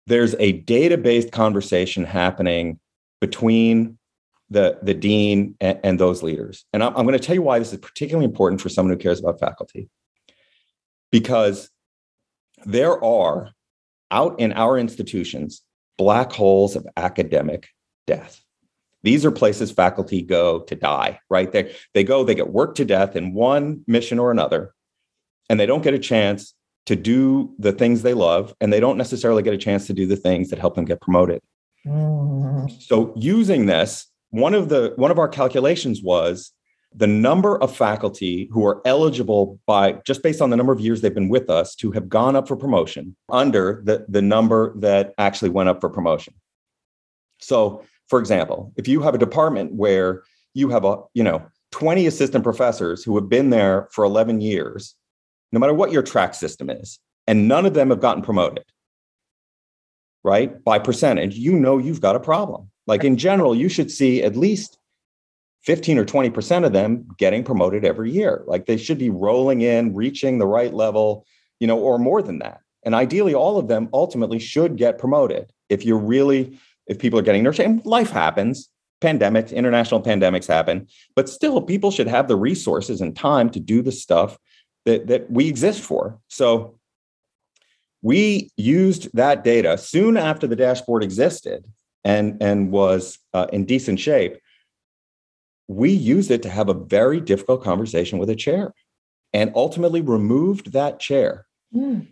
there's 0.07 0.35
a 0.39 0.53
data-based 0.53 1.33
conversation 1.33 2.05
happening 2.05 2.79
between 3.21 3.99
the, 4.51 4.79
the 4.83 4.95
dean 4.95 5.55
and, 5.61 5.81
and 5.83 5.99
those 5.99 6.23
leaders. 6.23 6.67
And 6.73 6.83
I'm, 6.83 6.95
I'm 6.97 7.07
going 7.07 7.19
to 7.19 7.25
tell 7.25 7.35
you 7.35 7.43
why 7.43 7.59
this 7.59 7.73
is 7.73 7.79
particularly 7.79 8.27
important 8.27 8.61
for 8.61 8.69
someone 8.69 8.93
who 8.93 9.03
cares 9.03 9.21
about 9.21 9.41
faculty. 9.41 9.89
Because 11.11 11.71
there 12.65 13.03
are 13.03 13.51
out 14.11 14.39
in 14.41 14.53
our 14.53 14.79
institutions 14.79 15.63
black 15.99 16.33
holes 16.33 16.77
of 16.77 16.87
academic 16.97 17.69
death. 18.07 18.43
These 19.03 19.25
are 19.25 19.31
places 19.31 19.71
faculty 19.71 20.21
go 20.21 20.61
to 20.61 20.75
die, 20.75 21.21
right? 21.31 21.51
They, 21.51 21.75
they 21.95 22.05
go, 22.05 22.25
they 22.25 22.35
get 22.35 22.53
worked 22.53 22.77
to 22.79 22.85
death 22.85 23.17
in 23.17 23.35
one 23.35 23.83
mission 23.87 24.19
or 24.19 24.31
another, 24.31 24.75
and 25.49 25.61
they 25.61 25.67
don't 25.67 25.83
get 25.83 25.95
a 25.95 25.99
chance 25.99 26.55
to 26.87 26.97
do 26.97 27.55
the 27.59 27.73
things 27.73 28.03
they 28.03 28.15
love, 28.15 28.55
and 28.61 28.73
they 28.73 28.81
don't 28.81 28.99
necessarily 28.99 29.43
get 29.43 29.55
a 29.55 29.59
chance 29.59 29.87
to 29.87 29.93
do 29.93 30.07
the 30.07 30.17
things 30.17 30.51
that 30.51 30.59
help 30.59 30.75
them 30.75 30.85
get 30.85 31.01
promoted. 31.01 31.41
Mm-hmm. 31.87 32.67
So 32.81 33.13
using 33.17 33.67
this, 33.67 34.07
one 34.31 34.55
of 34.55 34.69
the 34.69 34.93
one 34.97 35.11
of 35.11 35.19
our 35.19 35.29
calculations 35.29 36.03
was 36.03 36.53
the 36.97 37.07
number 37.07 37.59
of 37.59 37.77
faculty 37.77 38.49
who 38.51 38.65
are 38.67 38.81
eligible 38.87 39.61
by 39.67 39.93
just 40.07 40.23
based 40.23 40.41
on 40.41 40.49
the 40.49 40.57
number 40.57 40.73
of 40.73 40.81
years 40.81 41.03
they've 41.03 41.15
been 41.15 41.29
with 41.29 41.51
us 41.51 41.75
to 41.77 41.93
have 41.93 42.09
gone 42.09 42.35
up 42.35 42.49
for 42.49 42.57
promotion 42.57 43.15
under 43.31 43.83
the, 43.85 44.07
the 44.09 44.23
number 44.23 44.73
that 44.79 45.13
actually 45.19 45.51
went 45.51 45.69
up 45.69 45.81
for 45.81 45.91
promotion. 45.91 46.33
So, 47.39 47.85
for 48.09 48.19
example, 48.19 48.73
if 48.77 48.89
you 48.89 49.03
have 49.03 49.15
a 49.15 49.19
department 49.19 49.75
where 49.75 50.23
you 50.55 50.71
have 50.71 50.87
a, 50.87 51.03
you 51.13 51.23
know, 51.23 51.47
20 51.73 52.07
assistant 52.07 52.43
professors 52.43 53.05
who 53.05 53.15
have 53.17 53.29
been 53.29 53.51
there 53.51 53.89
for 53.93 54.05
11 54.05 54.41
years, 54.41 54.95
no 55.53 55.61
matter 55.61 55.75
what 55.75 55.93
your 55.93 56.03
track 56.03 56.33
system 56.33 56.71
is, 56.71 56.99
and 57.27 57.47
none 57.47 57.67
of 57.67 57.75
them 57.75 57.91
have 57.91 58.01
gotten 58.01 58.23
promoted, 58.23 58.65
right? 60.25 60.63
By 60.65 60.79
percentage, 60.79 61.37
you 61.37 61.53
know 61.53 61.77
you've 61.77 62.01
got 62.01 62.17
a 62.17 62.21
problem. 62.21 62.71
Like 62.87 63.05
in 63.05 63.19
general, 63.19 63.55
you 63.55 63.69
should 63.69 63.91
see 63.91 64.23
at 64.23 64.37
least 64.37 64.79
15 65.67 65.99
or 65.99 66.05
20% 66.05 66.65
of 66.65 66.73
them 66.73 67.07
getting 67.19 67.43
promoted 67.43 67.85
every 67.85 68.11
year. 68.11 68.45
Like 68.47 68.67
they 68.67 68.77
should 68.77 68.99
be 68.99 69.11
rolling 69.11 69.63
in, 69.63 69.95
reaching 69.95 70.39
the 70.39 70.47
right 70.47 70.73
level, 70.73 71.27
you 71.59 71.67
know, 71.67 71.79
or 71.79 71.99
more 71.99 72.23
than 72.23 72.39
that. 72.39 72.61
And 72.85 72.95
ideally, 72.95 73.35
all 73.35 73.59
of 73.59 73.67
them 73.67 73.89
ultimately 73.93 74.39
should 74.39 74.77
get 74.77 74.97
promoted. 74.97 75.53
If 75.69 75.85
you're 75.85 75.99
really, 75.99 76.59
if 76.87 77.01
people 77.01 77.19
are 77.19 77.23
getting 77.23 77.43
nurtured, 77.43 77.67
and 77.67 77.85
life 77.85 78.11
happens, 78.11 78.71
pandemics, 79.03 79.53
international 79.53 80.01
pandemics 80.01 80.47
happen, 80.47 80.87
but 81.17 81.29
still 81.29 81.61
people 81.61 81.91
should 81.91 82.07
have 82.07 82.29
the 82.29 82.37
resources 82.37 83.01
and 83.01 83.17
time 83.17 83.51
to 83.51 83.61
do 83.61 83.83
the 83.83 83.93
stuff 83.93 84.39
that, 84.85 85.09
that 85.09 85.31
we 85.31 85.49
exist 85.49 85.83
for. 85.83 86.19
So 86.29 86.79
we 88.03 88.51
used 88.57 89.09
that 89.15 89.43
data 89.43 89.77
soon 89.77 90.17
after 90.17 90.47
the 90.47 90.55
dashboard 90.55 91.03
existed 91.03 91.65
and, 92.05 92.41
and 92.41 92.71
was 92.71 93.19
uh, 93.35 93.49
in 93.53 93.65
decent 93.65 93.99
shape. 93.99 94.39
We 95.69 95.91
used 95.91 96.31
it 96.31 96.43
to 96.43 96.51
have 96.51 96.69
a 96.69 96.75
very 96.75 97.21
difficult 97.21 97.63
conversation 97.63 98.19
with 98.19 98.31
a 98.31 98.37
chair 98.37 98.73
and 99.33 99.53
ultimately 99.55 100.01
removed 100.01 100.73
that 100.73 101.01
chair 101.01 101.47
mm. 101.75 102.07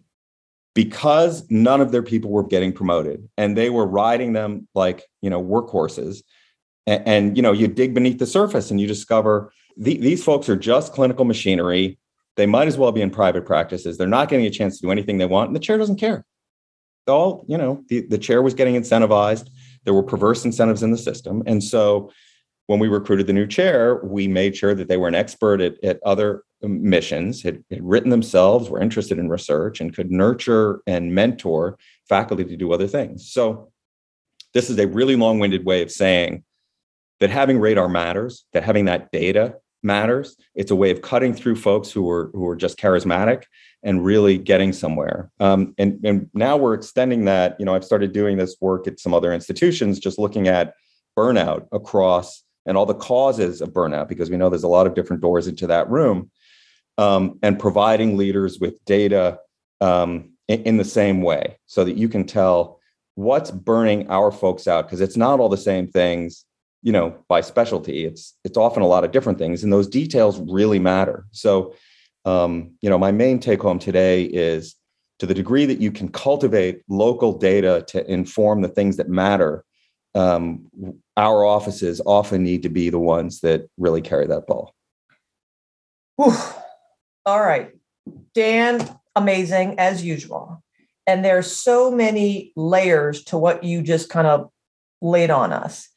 because 0.75 1.49
none 1.51 1.81
of 1.81 1.93
their 1.93 2.03
people 2.03 2.31
were 2.31 2.43
getting 2.43 2.73
promoted 2.73 3.29
and 3.37 3.57
they 3.57 3.71
were 3.71 3.87
riding 3.87 4.33
them 4.33 4.69
like, 4.75 5.05
you 5.23 5.31
know, 5.31 5.43
workhorses. 5.43 6.23
And, 6.87 7.03
and 7.07 7.37
you 7.37 7.43
know, 7.43 7.53
you 7.53 7.69
dig 7.69 7.95
beneath 7.95 8.19
the 8.19 8.27
surface 8.27 8.71
and 8.71 8.81
you 8.81 8.87
discover 8.87 9.53
the, 9.77 9.97
these 9.99 10.23
folks 10.23 10.49
are 10.49 10.57
just 10.57 10.93
clinical 10.93 11.25
machinery 11.25 11.99
they 12.37 12.47
might 12.47 12.69
as 12.69 12.77
well 12.77 12.93
be 12.93 13.01
in 13.01 13.11
private 13.11 13.47
practices. 13.47 13.97
They're 13.97 14.09
not 14.09 14.29
getting 14.29 14.47
a 14.47 14.51
chance 14.51 14.79
to 14.79 14.87
do 14.87 14.91
anything 14.91 15.19
they 15.19 15.27
want, 15.27 15.49
and 15.49 15.57
the 15.57 15.61
chair 15.61 15.79
doesn't 15.79 16.01
care. 16.01 16.25
All, 17.07 17.45
you 17.49 17.59
know, 17.59 17.85
the, 17.89 18.01
the 18.09 18.19
chair 18.19 18.43
was 18.43 18.55
getting 18.55 18.75
incentivized. 18.75 19.51
There 19.85 19.95
were 19.95 20.03
perverse 20.03 20.45
incentives 20.45 20.83
in 20.83 20.91
the 20.91 20.99
system. 20.99 21.43
And 21.47 21.63
so 21.63 22.11
when 22.67 22.79
we 22.79 22.89
recruited 22.89 23.27
the 23.27 23.33
new 23.33 23.47
chair, 23.47 24.01
we 24.03 24.27
made 24.27 24.57
sure 24.57 24.75
that 24.75 24.89
they 24.89 24.97
were 24.97 25.09
an 25.09 25.15
expert 25.15 25.61
at, 25.61 25.83
at 25.85 26.01
other 26.05 26.45
missions, 26.63 27.43
had, 27.43 27.63
had 27.71 27.83
written 27.83 28.11
themselves, 28.11 28.71
were 28.71 28.81
interested 28.81 29.19
in 29.19 29.29
research, 29.29 29.81
and 29.81 29.95
could 29.95 30.11
nurture 30.11 30.81
and 30.87 31.15
mentor 31.15 31.79
faculty 32.09 32.45
to 32.45 32.57
do 32.57 32.73
other 32.73 32.87
things. 32.87 33.31
So 33.31 33.71
this 34.55 34.71
is 34.71 34.79
a 34.79 34.87
really 34.87 35.17
long-winded 35.17 35.67
way 35.67 35.83
of 35.83 35.91
saying 35.91 36.45
that 37.21 37.31
having 37.31 37.59
radar 37.59 37.89
matters, 37.89 38.47
that 38.53 38.65
having 38.65 38.87
that 38.87 39.13
data 39.13 39.57
matters. 39.83 40.37
It's 40.55 40.71
a 40.71 40.77
way 40.77 40.91
of 40.91 41.03
cutting 41.03 41.35
through 41.35 41.57
folks 41.57 41.91
who 41.91 42.11
are 42.11 42.31
who 42.33 42.49
are 42.49 42.57
just 42.57 42.79
charismatic 42.79 43.45
and 43.83 44.03
really 44.03 44.39
getting 44.39 44.73
somewhere. 44.73 45.31
Um, 45.39 45.75
and 45.79 46.01
and 46.05 46.31
now 46.33 46.57
we're 46.57 46.75
extending 46.75 47.27
that. 47.27 47.57
You 47.59 47.67
know, 47.67 47.75
I've 47.75 47.85
started 47.85 48.13
doing 48.13 48.39
this 48.39 48.57
work 48.61 48.89
at 48.89 48.99
some 48.99 49.13
other 49.13 49.33
institutions, 49.33 50.01
just 50.01 50.19
looking 50.19 50.49
at 50.49 50.75
burnout 51.17 51.69
across 51.71 52.43
and 52.67 52.77
all 52.77 52.87
the 52.87 52.95
causes 52.95 53.61
of 53.61 53.71
burnout, 53.71 54.09
because 54.09 54.31
we 54.31 54.37
know 54.37 54.49
there's 54.49 54.63
a 54.63 54.69
lot 54.69 54.87
of 54.87 54.95
different 54.95 55.23
doors 55.23 55.47
into 55.47 55.67
that 55.67 55.89
room, 55.91 56.31
um, 56.99 57.39
and 57.43 57.59
providing 57.59 58.17
leaders 58.17 58.59
with 58.59 58.85
data 58.85 59.39
um, 59.81 60.33
in, 60.49 60.63
in 60.63 60.77
the 60.77 60.85
same 60.85 61.23
way, 61.23 61.59
so 61.67 61.85
that 61.85 61.97
you 61.97 62.09
can 62.09 62.25
tell 62.25 62.81
what's 63.17 63.51
burning 63.51 64.09
our 64.11 64.33
folks 64.33 64.67
out, 64.67 64.87
because 64.87 65.01
it's 65.01 65.17
not 65.17 65.41
all 65.41 65.49
the 65.49 65.57
same 65.57 65.87
things 65.89 66.45
you 66.83 66.93
know 66.93 67.17
by 67.29 67.41
specialty. 67.41 68.05
It's 68.05 68.35
it's 68.45 68.59
often 68.59 68.83
a 68.83 68.87
lot 68.87 69.05
of 69.05 69.11
different 69.11 69.39
things 69.39 69.65
and 69.65 69.73
those 69.73 69.89
details 69.89 70.39
really 70.39 70.79
matter. 70.79 71.25
So 71.33 71.75
um, 72.27 72.73
you 72.83 72.91
know 72.91 72.99
my 72.99 73.11
main 73.11 73.41
take 73.41 73.63
home 73.63 73.79
today 73.79 74.25
is 74.25 74.77
to 75.19 75.27
the 75.27 75.35
degree 75.35 75.65
that 75.65 75.81
you 75.81 75.91
can 75.91 76.09
cultivate 76.09 76.83
local 76.89 77.39
data 77.39 77.85
to 77.89 78.11
inform 78.11 78.61
the 78.61 78.69
things 78.69 78.97
that 78.99 79.09
matter 79.09 79.65
um, 80.15 80.67
our 81.17 81.45
offices 81.45 82.01
often 82.07 82.43
need 82.43 82.63
to 82.63 82.69
be 82.69 82.91
the 82.91 82.99
ones 82.99 83.41
that 83.41 83.69
really 83.77 84.03
carry 84.03 84.27
that 84.27 84.47
ball. 84.47 84.75
Whew. 86.17 86.35
all 87.27 87.41
right. 87.41 87.71
Dan 88.35 88.89
amazing 89.17 89.79
as 89.79 90.05
usual. 90.05 90.63
And 91.07 91.25
there's 91.25 91.51
so 91.51 91.91
many 91.91 92.53
layers 92.57 93.25
to 93.25 93.39
what 93.39 93.65
you 93.65 93.83
just 93.83 94.09
kind 94.09 94.27
of 94.27 94.51
laid 95.03 95.31
on 95.31 95.53
us. 95.53 95.89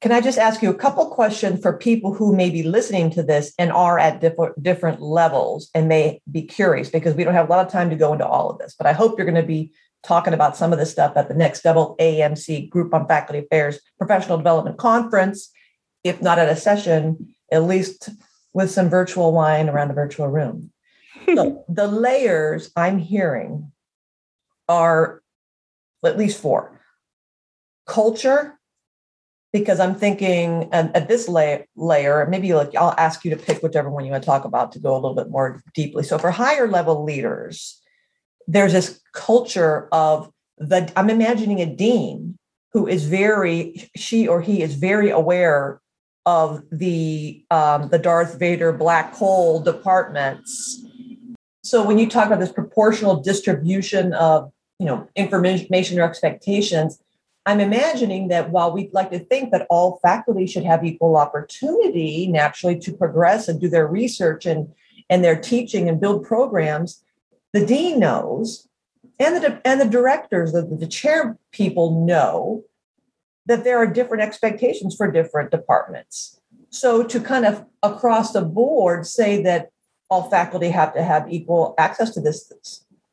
Can 0.00 0.12
I 0.12 0.20
just 0.20 0.38
ask 0.38 0.60
you 0.60 0.70
a 0.70 0.74
couple 0.74 1.06
questions 1.06 1.62
for 1.62 1.72
people 1.72 2.12
who 2.12 2.36
may 2.36 2.50
be 2.50 2.62
listening 2.62 3.10
to 3.12 3.22
this 3.22 3.54
and 3.58 3.72
are 3.72 3.98
at 3.98 4.20
different 4.20 4.62
different 4.62 5.00
levels 5.00 5.70
and 5.74 5.88
may 5.88 6.20
be 6.30 6.42
curious 6.42 6.90
because 6.90 7.14
we 7.14 7.24
don't 7.24 7.32
have 7.32 7.48
a 7.48 7.50
lot 7.50 7.64
of 7.64 7.72
time 7.72 7.88
to 7.88 7.96
go 7.96 8.12
into 8.12 8.26
all 8.26 8.50
of 8.50 8.58
this, 8.58 8.74
but 8.76 8.86
I 8.86 8.92
hope 8.92 9.16
you're 9.16 9.24
going 9.24 9.40
to 9.40 9.42
be 9.42 9.72
talking 10.06 10.34
about 10.34 10.56
some 10.56 10.72
of 10.72 10.78
this 10.78 10.90
stuff 10.90 11.16
at 11.16 11.28
the 11.28 11.34
next 11.34 11.62
double 11.62 11.96
AMC 12.00 12.70
Group 12.70 12.94
on 12.94 13.06
Faculty 13.06 13.40
Affairs 13.40 13.80
Professional 13.98 14.36
Development 14.36 14.76
Conference, 14.76 15.50
if 16.02 16.20
not 16.20 16.38
at 16.38 16.48
a 16.48 16.56
session, 16.56 17.34
at 17.50 17.64
least 17.64 18.10
with 18.52 18.70
some 18.70 18.88
virtual 18.88 19.32
wine 19.32 19.68
around 19.68 19.88
the 19.88 19.94
virtual 19.94 20.28
room. 20.28 20.70
so 21.34 21.64
the 21.68 21.86
layers 21.86 22.70
I'm 22.76 22.98
hearing 22.98 23.72
are 24.68 25.22
at 26.04 26.18
least 26.18 26.40
four 26.40 26.80
culture, 27.86 28.58
because 29.52 29.78
I'm 29.78 29.94
thinking 29.94 30.68
at, 30.72 30.94
at 30.96 31.08
this 31.08 31.28
layer, 31.28 31.66
layer, 31.76 32.26
maybe 32.28 32.52
like 32.54 32.74
I'll 32.74 32.94
ask 32.98 33.24
you 33.24 33.30
to 33.30 33.36
pick 33.36 33.62
whichever 33.62 33.88
one 33.88 34.04
you 34.04 34.10
want 34.10 34.22
to 34.22 34.26
talk 34.26 34.44
about 34.44 34.72
to 34.72 34.80
go 34.80 34.94
a 34.94 34.98
little 34.98 35.14
bit 35.14 35.30
more 35.30 35.62
deeply. 35.74 36.02
So 36.02 36.18
for 36.18 36.30
higher 36.30 36.66
level 36.66 37.04
leaders, 37.04 37.80
there's 38.46 38.72
this 38.72 39.00
culture 39.12 39.88
of 39.92 40.30
the 40.58 40.90
I'm 40.96 41.10
imagining 41.10 41.60
a 41.60 41.66
dean 41.66 42.36
who 42.72 42.86
is 42.86 43.06
very 43.06 43.90
she 43.96 44.26
or 44.28 44.40
he 44.40 44.62
is 44.62 44.74
very 44.74 45.10
aware 45.10 45.80
of 46.26 46.62
the 46.70 47.44
um, 47.50 47.88
the 47.88 47.98
Darth 47.98 48.38
Vader 48.38 48.72
black 48.72 49.14
hole 49.14 49.60
departments. 49.60 50.80
So 51.62 51.84
when 51.86 51.98
you 51.98 52.08
talk 52.08 52.26
about 52.26 52.40
this 52.40 52.52
proportional 52.52 53.16
distribution 53.16 54.12
of 54.14 54.52
you 54.78 54.86
know 54.86 55.08
information 55.16 55.98
or 55.98 56.02
expectations, 56.02 57.00
I'm 57.46 57.60
imagining 57.60 58.28
that 58.28 58.50
while 58.50 58.72
we'd 58.72 58.94
like 58.94 59.10
to 59.10 59.18
think 59.18 59.50
that 59.52 59.66
all 59.68 59.98
faculty 60.00 60.46
should 60.46 60.64
have 60.64 60.84
equal 60.84 61.16
opportunity 61.16 62.26
naturally 62.26 62.78
to 62.80 62.92
progress 62.92 63.48
and 63.48 63.60
do 63.60 63.68
their 63.68 63.86
research 63.86 64.46
and, 64.46 64.72
and 65.10 65.22
their 65.22 65.36
teaching 65.36 65.88
and 65.88 66.00
build 66.00 66.24
programs, 66.24 67.02
the 67.54 67.64
dean 67.64 67.98
knows 67.98 68.68
and 69.18 69.42
the, 69.42 69.62
and 69.64 69.80
the 69.80 69.88
directors, 69.88 70.52
the, 70.52 70.60
the 70.62 70.86
chair 70.86 71.38
people 71.50 72.04
know 72.04 72.62
that 73.46 73.64
there 73.64 73.78
are 73.78 73.86
different 73.86 74.22
expectations 74.22 74.94
for 74.94 75.10
different 75.10 75.50
departments. 75.50 76.38
So 76.68 77.02
to 77.04 77.18
kind 77.18 77.46
of 77.46 77.64
across 77.82 78.32
the 78.32 78.42
board 78.42 79.06
say 79.06 79.42
that 79.44 79.70
all 80.10 80.28
faculty 80.28 80.68
have 80.68 80.92
to 80.94 81.02
have 81.02 81.32
equal 81.32 81.74
access 81.78 82.10
to 82.10 82.20
this, 82.20 82.52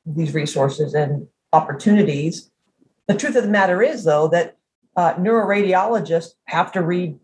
these 0.05 0.33
resources 0.33 0.93
and 0.93 1.27
opportunities 1.53 2.51
the 3.11 3.17
truth 3.17 3.35
of 3.35 3.43
the 3.43 3.49
matter 3.49 3.81
is, 3.81 4.05
though, 4.05 4.27
that 4.29 4.55
uh, 4.95 5.15
neuroradiologists 5.15 6.31
have 6.45 6.71
to 6.73 6.81
read 6.81 7.19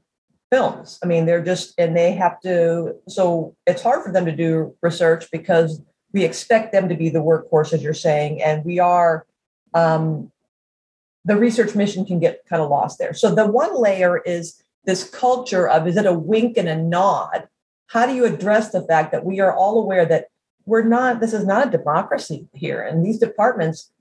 films. 0.51 0.99
I 1.03 1.07
mean, 1.07 1.25
they're 1.25 1.43
just, 1.43 1.73
and 1.77 1.95
they 1.95 2.11
have 2.13 2.39
to, 2.41 2.95
so 3.07 3.55
it's 3.65 3.81
hard 3.81 4.03
for 4.03 4.11
them 4.11 4.25
to 4.25 4.35
do 4.35 4.75
research 4.81 5.29
because 5.31 5.81
we 6.13 6.23
expect 6.23 6.71
them 6.71 6.89
to 6.89 6.95
be 6.95 7.09
the 7.09 7.19
workhorse, 7.19 7.73
as 7.73 7.83
you're 7.83 7.93
saying, 7.93 8.41
and 8.41 8.63
we 8.63 8.79
are, 8.79 9.25
um, 9.73 10.31
the 11.25 11.35
research 11.35 11.75
mission 11.75 12.05
can 12.05 12.19
get 12.19 12.45
kind 12.49 12.61
of 12.61 12.69
lost 12.69 12.99
there. 12.99 13.13
So 13.13 13.33
the 13.35 13.45
one 13.45 13.79
layer 13.79 14.17
is 14.19 14.63
this 14.85 15.09
culture 15.09 15.67
of 15.67 15.87
is 15.87 15.97
it 15.97 16.05
a 16.05 16.13
wink 16.13 16.57
and 16.57 16.69
a 16.69 16.81
nod? 16.81 17.47
How 17.87 18.05
do 18.05 18.13
you 18.13 18.25
address 18.25 18.71
the 18.71 18.81
fact 18.81 19.11
that 19.11 19.25
we 19.25 19.39
are 19.39 19.53
all 19.53 19.79
aware 19.79 20.05
that 20.05 20.29
we're 20.65 20.83
not, 20.83 21.19
this 21.19 21.33
is 21.33 21.45
not 21.45 21.67
a 21.67 21.77
democracy 21.77 22.47
here, 22.53 22.81
and 22.81 23.05
these 23.05 23.19
departments 23.19 23.91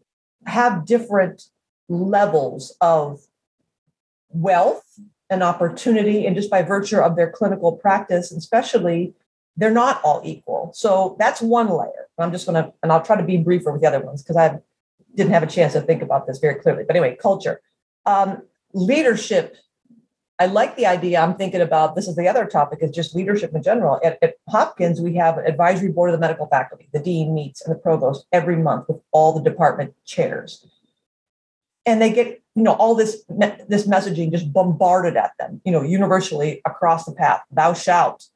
have 0.47 0.87
different 0.87 1.49
levels 1.89 2.77
of 2.81 3.27
wealth 4.31 5.01
and 5.29 5.43
opportunity, 5.43 6.27
and 6.27 6.37
just 6.37 6.51
by 6.51 6.63
virtue 6.63 6.99
of 6.99 7.17
their 7.17 7.31
clinical 7.31 7.73
practice, 7.73 8.31
especially, 8.31 9.13
they're 9.57 9.71
not 9.71 10.01
all 10.05 10.21
equal. 10.25 10.71
So 10.75 11.17
that's 11.19 11.41
one 11.41 11.69
layer. 11.69 12.09
I'm 12.19 12.33
just 12.33 12.47
going 12.47 12.63
to, 12.63 12.73
and 12.83 12.93
I'll 12.93 13.03
try 13.03 13.17
to 13.17 13.23
be 13.23 13.37
briefer 13.39 13.73
with 13.73 13.83
the 13.83 13.89
other 13.89 14.01
ones 14.01 14.23
because 14.23 14.37
I 14.37 14.59
didn't 15.15 15.33
have 15.33 15.43
a 15.43 15.47
chance 15.47 15.73
to 15.75 15.81
think 15.81 16.03
about 16.03 16.27
this 16.27 16.39
very 16.39 16.57
clearly. 16.57 16.85
But 16.87 16.97
anyway, 16.97 17.17
culture, 17.21 17.61
um, 18.05 18.43
leadership. 18.73 19.57
I 20.39 20.45
like 20.45 20.77
the 20.77 20.85
idea. 20.85 21.21
I'm 21.21 21.35
thinking 21.35 21.63
about 21.63 21.95
this 21.95 22.07
is 22.07 22.15
the 22.15 22.29
other 22.29 22.45
topic 22.45 22.81
is 22.83 22.91
just 22.91 23.15
leadership 23.15 23.55
in 23.55 23.63
general. 23.63 23.99
At, 24.05 24.19
at 24.23 24.35
Hopkins, 24.51 25.01
we 25.01 25.15
have 25.15 25.39
an 25.39 25.47
advisory 25.47 25.91
board 25.91 26.11
of 26.11 26.13
the 26.13 26.21
medical 26.21 26.47
faculty. 26.47 26.91
The 26.93 27.01
dean 27.01 27.35
meets 27.35 27.63
and 27.63 27.75
the 27.75 27.79
provost 27.79 28.27
every 28.33 28.57
month 28.57 28.87
with 28.89 29.01
all 29.13 29.33
the 29.33 29.43
department 29.43 29.95
chairs 30.05 30.67
and 31.87 32.03
they 32.03 32.13
get 32.13 32.43
you 32.55 32.63
know 32.63 32.73
all 32.73 32.95
this 32.95 33.25
this 33.69 33.87
messaging 33.87 34.31
just 34.31 34.53
bombarded 34.53 35.17
at 35.17 35.33
them 35.39 35.61
you 35.65 35.73
know 35.73 35.83
universally 35.83 36.61
across 36.67 37.05
the 37.07 37.13
path 37.13 37.41
thou 37.51 37.73
shalt 37.73 38.27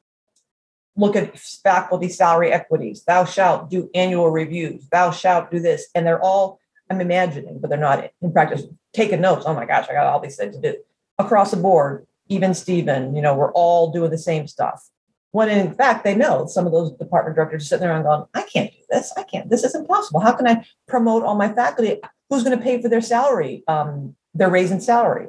look 1.01 1.15
at 1.15 1.37
faculty 1.37 2.07
salary 2.07 2.51
equities. 2.51 3.03
Thou 3.03 3.25
shalt 3.25 3.69
do 3.69 3.89
annual 3.95 4.29
reviews. 4.29 4.87
Thou 4.89 5.11
shalt 5.11 5.49
do 5.51 5.59
this. 5.59 5.89
And 5.95 6.05
they're 6.05 6.21
all 6.21 6.59
i'm 6.89 6.99
imagining 6.99 7.57
but 7.59 7.69
they're 7.69 7.79
not 7.79 8.11
in 8.21 8.31
practice. 8.31 8.63
Taking 8.93 9.21
notes. 9.21 9.45
Oh 9.47 9.53
my 9.53 9.65
gosh 9.65 9.87
i 9.89 9.93
got 9.93 10.05
all 10.05 10.19
these 10.19 10.37
things 10.37 10.55
to 10.55 10.61
do. 10.61 10.77
Across 11.17 11.51
the 11.51 11.57
board 11.57 12.07
even 12.27 12.53
Stephen, 12.53 13.15
you 13.15 13.21
know 13.21 13.35
we're 13.35 13.53
all 13.53 13.91
doing 13.91 14.11
the 14.11 14.17
same 14.17 14.47
stuff. 14.47 14.89
When 15.31 15.49
in 15.49 15.73
fact 15.73 16.03
they 16.03 16.15
know 16.15 16.45
some 16.45 16.65
of 16.65 16.71
those 16.71 16.91
department 16.93 17.35
directors 17.35 17.67
sitting 17.67 17.81
there 17.81 17.95
and 17.95 18.05
going 18.05 18.25
i 18.33 18.43
can't 18.43 18.71
do 18.71 18.77
this. 18.89 19.11
I 19.17 19.23
can't. 19.23 19.49
This 19.49 19.63
is 19.63 19.75
impossible. 19.75 20.19
How 20.19 20.33
can 20.33 20.47
i 20.47 20.65
promote 20.87 21.23
all 21.23 21.35
my 21.35 21.51
faculty? 21.51 21.99
Who's 22.29 22.43
going 22.43 22.57
to 22.57 22.63
pay 22.63 22.81
for 22.81 22.87
their 22.87 23.01
salary, 23.01 23.63
um, 23.67 24.15
their 24.33 24.49
raise 24.49 24.71
in 24.71 24.79
salary? 24.79 25.27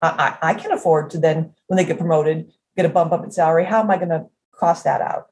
I, 0.00 0.36
I, 0.42 0.50
I 0.50 0.54
can 0.54 0.70
afford 0.70 1.10
to 1.10 1.18
then, 1.18 1.54
when 1.66 1.76
they 1.76 1.84
get 1.84 1.98
promoted, 1.98 2.52
get 2.76 2.86
a 2.86 2.88
bump 2.88 3.12
up 3.12 3.24
in 3.24 3.32
salary. 3.32 3.64
How 3.64 3.80
am 3.80 3.90
I 3.90 3.96
going 3.96 4.10
to 4.10 4.26
cost 4.56 4.84
that 4.84 5.00
out? 5.00 5.26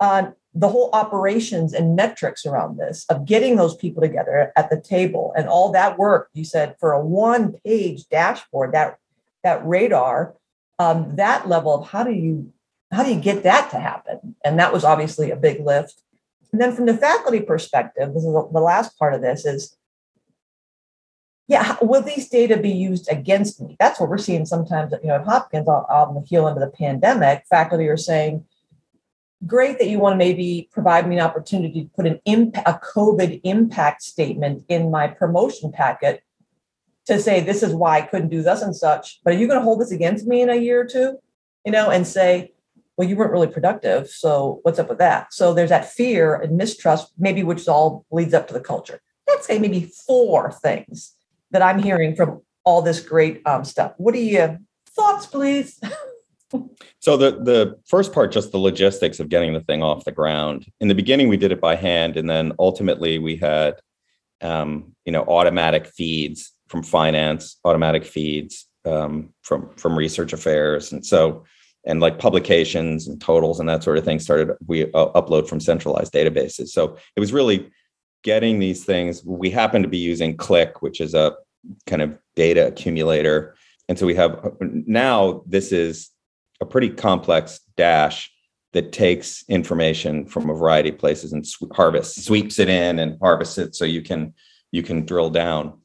Uh, 0.00 0.30
the 0.54 0.68
whole 0.68 0.90
operations 0.92 1.72
and 1.72 1.96
metrics 1.96 2.44
around 2.44 2.78
this 2.78 3.06
of 3.08 3.24
getting 3.24 3.56
those 3.56 3.74
people 3.74 4.02
together 4.02 4.52
at 4.56 4.68
the 4.68 4.80
table 4.80 5.32
and 5.36 5.48
all 5.48 5.72
that 5.72 5.98
work 5.98 6.28
you 6.34 6.44
said 6.44 6.76
for 6.78 6.92
a 6.92 7.04
one 7.04 7.54
page 7.64 8.06
dashboard 8.08 8.72
that 8.72 8.98
that 9.42 9.66
radar 9.66 10.34
um, 10.78 11.16
that 11.16 11.48
level 11.48 11.74
of 11.74 11.88
how 11.88 12.04
do 12.04 12.12
you 12.12 12.52
how 12.90 13.02
do 13.02 13.14
you 13.14 13.20
get 13.20 13.44
that 13.44 13.70
to 13.70 13.78
happen? 13.78 14.36
And 14.44 14.58
that 14.58 14.72
was 14.72 14.84
obviously 14.84 15.30
a 15.30 15.36
big 15.36 15.64
lift. 15.64 16.02
And 16.52 16.60
then 16.60 16.74
from 16.74 16.84
the 16.84 16.96
faculty 16.96 17.40
perspective 17.40 18.12
this 18.12 18.24
is 18.24 18.32
the 18.32 18.60
last 18.60 18.98
part 18.98 19.14
of 19.14 19.22
this 19.22 19.46
is 19.46 19.76
yeah 21.48 21.76
will 21.80 22.02
these 22.02 22.28
data 22.28 22.58
be 22.58 22.70
used 22.70 23.10
against 23.10 23.60
me? 23.62 23.76
That's 23.80 23.98
what 23.98 24.10
we're 24.10 24.18
seeing 24.18 24.44
sometimes 24.44 24.92
you 25.02 25.08
know 25.08 25.14
at 25.14 25.24
hopkins 25.24 25.66
on 25.66 26.14
the 26.14 26.26
heel 26.28 26.46
end 26.46 26.58
of 26.58 26.70
the 26.70 26.76
pandemic 26.76 27.44
faculty 27.48 27.88
are 27.88 27.96
saying 27.96 28.44
great 29.46 29.78
that 29.78 29.88
you 29.88 29.98
want 29.98 30.14
to 30.14 30.18
maybe 30.18 30.68
provide 30.72 31.08
me 31.08 31.16
an 31.16 31.22
opportunity 31.22 31.82
to 31.82 31.90
put 31.90 32.06
an 32.06 32.20
impact, 32.24 32.68
a 32.68 32.80
COVID 32.94 33.40
impact 33.44 34.02
statement 34.02 34.64
in 34.68 34.90
my 34.90 35.08
promotion 35.08 35.72
packet 35.72 36.22
to 37.06 37.18
say 37.18 37.40
this 37.40 37.62
is 37.62 37.74
why 37.74 37.98
I 37.98 38.02
couldn't 38.02 38.28
do 38.28 38.42
this 38.42 38.62
and 38.62 38.74
such. 38.74 39.20
But 39.24 39.34
are 39.34 39.36
you 39.36 39.48
going 39.48 39.58
to 39.58 39.64
hold 39.64 39.80
this 39.80 39.90
against 39.90 40.26
me 40.26 40.42
in 40.42 40.50
a 40.50 40.56
year 40.56 40.80
or 40.80 40.84
two? 40.84 41.18
You 41.64 41.72
know, 41.72 41.90
and 41.90 42.06
say, 42.06 42.52
well, 42.96 43.08
you 43.08 43.16
weren't 43.16 43.32
really 43.32 43.48
productive. 43.48 44.08
So 44.08 44.60
what's 44.62 44.78
up 44.78 44.88
with 44.88 44.98
that? 44.98 45.32
So 45.32 45.54
there's 45.54 45.70
that 45.70 45.90
fear 45.90 46.34
and 46.34 46.56
mistrust, 46.56 47.12
maybe 47.18 47.42
which 47.42 47.66
all 47.66 48.04
leads 48.10 48.34
up 48.34 48.48
to 48.48 48.54
the 48.54 48.60
culture. 48.60 49.00
Let's 49.28 49.46
say 49.46 49.58
maybe 49.58 49.90
four 50.06 50.52
things 50.52 51.14
that 51.50 51.62
I'm 51.62 51.82
hearing 51.82 52.14
from 52.14 52.42
all 52.64 52.82
this 52.82 53.00
great 53.00 53.40
um, 53.46 53.64
stuff. 53.64 53.94
What 53.96 54.14
are 54.14 54.18
you 54.18 54.58
thoughts, 54.94 55.26
please? 55.26 55.80
So 57.00 57.16
the 57.16 57.32
the 57.32 57.78
first 57.86 58.12
part, 58.12 58.32
just 58.32 58.52
the 58.52 58.58
logistics 58.58 59.20
of 59.20 59.28
getting 59.28 59.52
the 59.52 59.60
thing 59.60 59.82
off 59.82 60.04
the 60.04 60.12
ground. 60.12 60.66
In 60.80 60.88
the 60.88 60.94
beginning, 60.94 61.28
we 61.28 61.36
did 61.36 61.52
it 61.52 61.60
by 61.60 61.76
hand, 61.76 62.16
and 62.16 62.28
then 62.28 62.52
ultimately 62.58 63.18
we 63.18 63.36
had, 63.36 63.80
um, 64.40 64.94
you 65.04 65.12
know, 65.12 65.22
automatic 65.22 65.86
feeds 65.86 66.52
from 66.68 66.82
finance, 66.82 67.58
automatic 67.64 68.04
feeds 68.04 68.68
um, 68.84 69.30
from 69.42 69.70
from 69.76 69.96
research 69.96 70.32
affairs, 70.32 70.92
and 70.92 71.04
so 71.04 71.44
and 71.84 72.00
like 72.00 72.18
publications 72.18 73.08
and 73.08 73.20
totals 73.20 73.58
and 73.58 73.68
that 73.68 73.82
sort 73.82 73.98
of 73.98 74.04
thing 74.04 74.20
started. 74.20 74.56
We 74.66 74.84
uh, 74.84 75.06
upload 75.14 75.48
from 75.48 75.60
centralized 75.60 76.12
databases. 76.12 76.68
So 76.68 76.96
it 77.16 77.20
was 77.20 77.32
really 77.32 77.70
getting 78.22 78.60
these 78.60 78.84
things. 78.84 79.24
We 79.24 79.50
happen 79.50 79.82
to 79.82 79.88
be 79.88 79.98
using 79.98 80.36
Qlik, 80.36 80.74
which 80.80 81.00
is 81.00 81.14
a 81.14 81.34
kind 81.86 82.02
of 82.02 82.16
data 82.36 82.68
accumulator. 82.68 83.56
And 83.88 83.98
so 83.98 84.06
we 84.06 84.14
have 84.14 84.52
now 84.60 85.42
this 85.46 85.72
is 85.72 86.11
a 86.62 86.66
pretty 86.66 86.88
complex 86.88 87.60
dash 87.76 88.30
that 88.72 88.92
takes 88.92 89.44
information 89.48 90.24
from 90.24 90.48
a 90.48 90.54
variety 90.54 90.88
of 90.88 90.98
places 90.98 91.32
and 91.32 91.46
sw- 91.46 91.64
harvests, 91.72 92.24
sweeps 92.24 92.58
it 92.58 92.68
in 92.68 92.98
and 93.00 93.18
harvests 93.20 93.58
it 93.58 93.74
so 93.74 93.84
you 93.84 94.00
can 94.00 94.32
you 94.70 94.82
can 94.82 95.04
drill 95.04 95.28
down. 95.28 95.78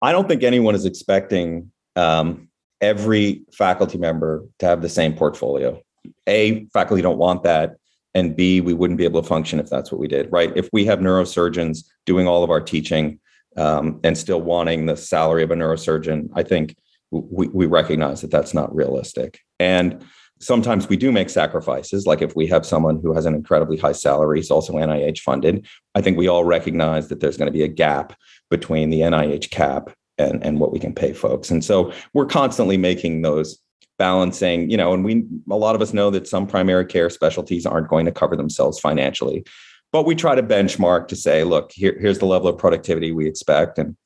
I 0.00 0.12
don't 0.12 0.28
think 0.28 0.44
anyone 0.44 0.76
is 0.76 0.84
expecting 0.84 1.72
um, 1.96 2.48
every 2.80 3.42
faculty 3.52 3.98
member 3.98 4.44
to 4.60 4.66
have 4.66 4.80
the 4.82 4.88
same 4.88 5.14
portfolio. 5.14 5.80
A, 6.28 6.66
faculty 6.66 7.02
don't 7.02 7.18
want 7.18 7.42
that. 7.42 7.76
And 8.14 8.36
B, 8.36 8.60
we 8.60 8.74
wouldn't 8.74 8.98
be 8.98 9.04
able 9.04 9.20
to 9.20 9.28
function 9.28 9.58
if 9.58 9.68
that's 9.68 9.90
what 9.90 10.00
we 10.00 10.06
did, 10.06 10.30
right? 10.30 10.52
If 10.54 10.68
we 10.72 10.84
have 10.84 11.00
neurosurgeons 11.00 11.84
doing 12.06 12.28
all 12.28 12.44
of 12.44 12.50
our 12.50 12.60
teaching 12.60 13.18
um, 13.56 13.98
and 14.04 14.16
still 14.16 14.40
wanting 14.40 14.86
the 14.86 14.96
salary 14.96 15.42
of 15.42 15.50
a 15.50 15.54
neurosurgeon, 15.54 16.30
I 16.34 16.44
think 16.44 16.76
we, 17.10 17.48
we 17.48 17.66
recognize 17.66 18.20
that 18.20 18.30
that's 18.30 18.54
not 18.54 18.74
realistic. 18.74 19.40
And 19.58 20.04
sometimes 20.40 20.88
we 20.88 20.96
do 20.96 21.10
make 21.10 21.30
sacrifices. 21.30 22.06
Like 22.06 22.22
if 22.22 22.36
we 22.36 22.46
have 22.48 22.64
someone 22.64 23.00
who 23.02 23.12
has 23.14 23.26
an 23.26 23.34
incredibly 23.34 23.76
high 23.76 23.92
salary, 23.92 24.40
is 24.40 24.50
also 24.50 24.74
NIH 24.74 25.20
funded, 25.20 25.66
I 25.94 26.00
think 26.00 26.16
we 26.16 26.28
all 26.28 26.44
recognize 26.44 27.08
that 27.08 27.20
there's 27.20 27.36
going 27.36 27.50
to 27.50 27.56
be 27.56 27.64
a 27.64 27.68
gap 27.68 28.16
between 28.50 28.90
the 28.90 29.00
NIH 29.00 29.50
cap 29.50 29.90
and, 30.16 30.44
and 30.44 30.60
what 30.60 30.72
we 30.72 30.78
can 30.78 30.94
pay 30.94 31.12
folks. 31.12 31.50
And 31.50 31.64
so 31.64 31.92
we're 32.12 32.26
constantly 32.26 32.76
making 32.76 33.22
those 33.22 33.58
balancing, 33.98 34.70
you 34.70 34.76
know, 34.76 34.92
and 34.94 35.04
we, 35.04 35.24
a 35.50 35.56
lot 35.56 35.74
of 35.74 35.82
us 35.82 35.92
know 35.92 36.10
that 36.10 36.28
some 36.28 36.46
primary 36.46 36.86
care 36.86 37.10
specialties 37.10 37.66
aren't 37.66 37.88
going 37.88 38.06
to 38.06 38.12
cover 38.12 38.36
themselves 38.36 38.78
financially. 38.78 39.44
But 39.90 40.06
we 40.06 40.14
try 40.14 40.34
to 40.34 40.42
benchmark 40.42 41.08
to 41.08 41.16
say, 41.16 41.44
look, 41.44 41.72
here, 41.72 41.96
here's 41.98 42.18
the 42.18 42.26
level 42.26 42.48
of 42.48 42.58
productivity 42.58 43.10
we 43.10 43.26
expect. 43.26 43.78
And 43.78 43.96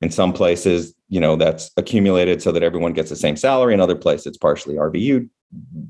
in 0.00 0.10
some 0.10 0.32
places, 0.32 0.94
you 1.14 1.20
know, 1.20 1.36
that's 1.36 1.70
accumulated 1.76 2.42
so 2.42 2.50
that 2.50 2.64
everyone 2.64 2.92
gets 2.92 3.08
the 3.08 3.14
same 3.14 3.36
salary. 3.36 3.72
In 3.72 3.78
other 3.78 3.94
places, 3.94 4.26
it's 4.26 4.36
partially 4.36 4.74
RVU 4.74 5.28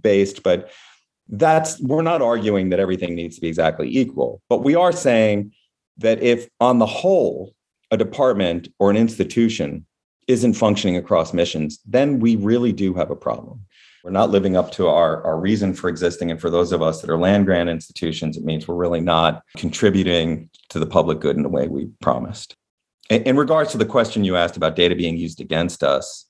based. 0.02 0.42
But 0.42 0.70
that's 1.30 1.80
we're 1.80 2.02
not 2.02 2.20
arguing 2.20 2.68
that 2.68 2.78
everything 2.78 3.14
needs 3.14 3.36
to 3.36 3.40
be 3.40 3.48
exactly 3.48 3.88
equal. 3.88 4.42
But 4.50 4.64
we 4.64 4.74
are 4.74 4.92
saying 4.92 5.52
that 5.96 6.22
if 6.22 6.46
on 6.60 6.78
the 6.78 6.84
whole, 6.84 7.54
a 7.90 7.96
department 7.96 8.68
or 8.78 8.90
an 8.90 8.98
institution 8.98 9.86
isn't 10.28 10.52
functioning 10.54 10.98
across 10.98 11.32
missions, 11.32 11.78
then 11.86 12.20
we 12.20 12.36
really 12.36 12.72
do 12.72 12.92
have 12.92 13.10
a 13.10 13.16
problem. 13.16 13.64
We're 14.02 14.10
not 14.10 14.28
living 14.28 14.58
up 14.58 14.72
to 14.72 14.88
our, 14.88 15.24
our 15.24 15.40
reason 15.40 15.72
for 15.72 15.88
existing. 15.88 16.30
And 16.30 16.38
for 16.38 16.50
those 16.50 16.70
of 16.70 16.82
us 16.82 17.00
that 17.00 17.08
are 17.08 17.16
land 17.16 17.46
grant 17.46 17.70
institutions, 17.70 18.36
it 18.36 18.44
means 18.44 18.68
we're 18.68 18.74
really 18.74 19.00
not 19.00 19.42
contributing 19.56 20.50
to 20.68 20.78
the 20.78 20.84
public 20.84 21.20
good 21.20 21.36
in 21.36 21.42
the 21.42 21.48
way 21.48 21.66
we 21.66 21.86
promised 22.02 22.56
in 23.10 23.36
regards 23.36 23.72
to 23.72 23.78
the 23.78 23.86
question 23.86 24.24
you 24.24 24.36
asked 24.36 24.56
about 24.56 24.76
data 24.76 24.94
being 24.94 25.16
used 25.16 25.40
against 25.40 25.82
us, 25.82 26.26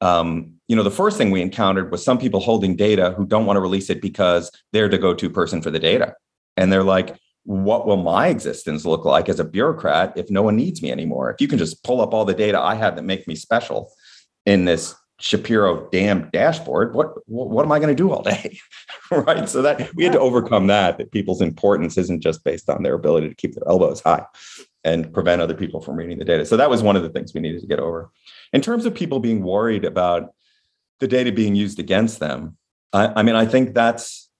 um, 0.00 0.54
you 0.68 0.76
know, 0.76 0.82
the 0.82 0.90
first 0.90 1.16
thing 1.16 1.30
we 1.30 1.40
encountered 1.40 1.90
was 1.90 2.04
some 2.04 2.18
people 2.18 2.40
holding 2.40 2.76
data 2.76 3.14
who 3.16 3.24
don't 3.24 3.46
want 3.46 3.56
to 3.56 3.60
release 3.60 3.88
it 3.88 4.02
because 4.02 4.50
they're 4.72 4.88
the 4.88 4.98
go-to 4.98 5.30
person 5.30 5.62
for 5.62 5.70
the 5.70 5.78
data, 5.78 6.14
and 6.56 6.70
they're 6.70 6.82
like, 6.82 7.16
"What 7.44 7.86
will 7.86 7.96
my 7.96 8.28
existence 8.28 8.84
look 8.84 9.04
like 9.04 9.28
as 9.28 9.40
a 9.40 9.44
bureaucrat 9.44 10.14
if 10.16 10.30
no 10.30 10.42
one 10.42 10.56
needs 10.56 10.82
me 10.82 10.90
anymore? 10.90 11.30
If 11.30 11.40
you 11.40 11.48
can 11.48 11.58
just 11.58 11.82
pull 11.82 12.00
up 12.00 12.12
all 12.12 12.24
the 12.24 12.34
data 12.34 12.60
I 12.60 12.74
have 12.74 12.96
that 12.96 13.04
make 13.04 13.26
me 13.26 13.36
special 13.36 13.90
in 14.44 14.64
this 14.64 14.94
Shapiro 15.18 15.88
damn 15.90 16.28
dashboard, 16.30 16.94
what 16.94 17.14
what 17.26 17.64
am 17.64 17.72
I 17.72 17.78
going 17.78 17.94
to 17.96 18.02
do 18.02 18.12
all 18.12 18.22
day?" 18.22 18.58
right. 19.10 19.48
So 19.48 19.62
that 19.62 19.94
we 19.94 20.04
had 20.04 20.12
to 20.12 20.20
overcome 20.20 20.66
that. 20.66 20.98
That 20.98 21.10
people's 21.12 21.40
importance 21.40 21.96
isn't 21.96 22.20
just 22.20 22.44
based 22.44 22.68
on 22.68 22.82
their 22.82 22.94
ability 22.94 23.30
to 23.30 23.34
keep 23.34 23.54
their 23.54 23.66
elbows 23.66 24.02
high 24.02 24.26
and 24.86 25.12
prevent 25.12 25.42
other 25.42 25.52
people 25.54 25.80
from 25.80 25.96
reading 25.96 26.18
the 26.18 26.24
data. 26.24 26.46
So 26.46 26.56
that 26.56 26.70
was 26.70 26.80
one 26.80 26.94
of 26.94 27.02
the 27.02 27.08
things 27.10 27.34
we 27.34 27.40
needed 27.40 27.60
to 27.60 27.66
get 27.66 27.80
over. 27.80 28.08
In 28.52 28.60
terms 28.60 28.86
of 28.86 28.94
people 28.94 29.18
being 29.18 29.42
worried 29.42 29.84
about 29.84 30.32
the 31.00 31.08
data 31.08 31.32
being 31.32 31.56
used 31.56 31.80
against 31.80 32.20
them, 32.20 32.56
I, 32.92 33.12
I 33.16 33.22
mean, 33.24 33.34
I 33.34 33.46
think 33.46 33.74
that's 33.74 34.30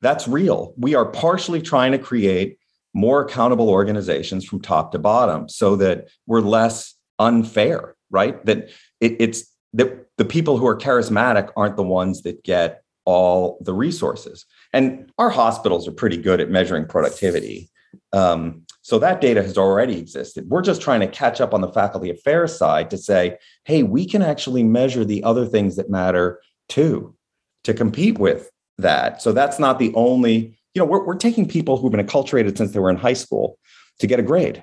that's 0.00 0.28
real. 0.28 0.74
We 0.76 0.94
are 0.94 1.06
partially 1.06 1.60
trying 1.60 1.90
to 1.92 1.98
create 1.98 2.58
more 2.94 3.20
accountable 3.20 3.68
organizations 3.68 4.44
from 4.44 4.60
top 4.62 4.92
to 4.92 4.98
bottom 4.98 5.48
so 5.48 5.74
that 5.76 6.08
we're 6.26 6.40
less 6.40 6.94
unfair, 7.18 7.96
right? 8.10 8.44
That 8.46 8.70
it, 9.00 9.16
it's 9.18 9.52
that 9.72 10.06
the 10.18 10.24
people 10.24 10.56
who 10.56 10.66
are 10.68 10.78
charismatic 10.78 11.50
aren't 11.56 11.76
the 11.76 11.82
ones 11.82 12.22
that 12.22 12.44
get 12.44 12.84
all 13.04 13.58
the 13.60 13.74
resources. 13.74 14.46
And 14.72 15.10
our 15.18 15.30
hospitals 15.30 15.88
are 15.88 15.92
pretty 15.92 16.16
good 16.16 16.40
at 16.40 16.48
measuring 16.48 16.86
productivity. 16.86 17.70
Um, 18.12 18.65
so 18.86 19.00
that 19.00 19.20
data 19.20 19.42
has 19.42 19.58
already 19.58 19.98
existed. 19.98 20.48
We're 20.48 20.62
just 20.62 20.80
trying 20.80 21.00
to 21.00 21.08
catch 21.08 21.40
up 21.40 21.52
on 21.52 21.60
the 21.60 21.72
faculty 21.72 22.08
affairs 22.08 22.56
side 22.56 22.88
to 22.90 22.96
say, 22.96 23.36
hey, 23.64 23.82
we 23.82 24.06
can 24.06 24.22
actually 24.22 24.62
measure 24.62 25.04
the 25.04 25.24
other 25.24 25.44
things 25.44 25.74
that 25.74 25.90
matter 25.90 26.40
too 26.68 27.16
to 27.64 27.74
compete 27.74 28.16
with 28.20 28.48
that. 28.78 29.20
So 29.20 29.32
that's 29.32 29.58
not 29.58 29.80
the 29.80 29.92
only, 29.94 30.56
you 30.72 30.78
know, 30.80 30.84
we're, 30.84 31.04
we're 31.04 31.16
taking 31.16 31.48
people 31.48 31.76
who've 31.76 31.90
been 31.90 32.06
acculturated 32.06 32.56
since 32.56 32.70
they 32.70 32.78
were 32.78 32.88
in 32.88 32.96
high 32.96 33.14
school 33.14 33.58
to 33.98 34.06
get 34.06 34.20
a 34.20 34.22
grade. 34.22 34.62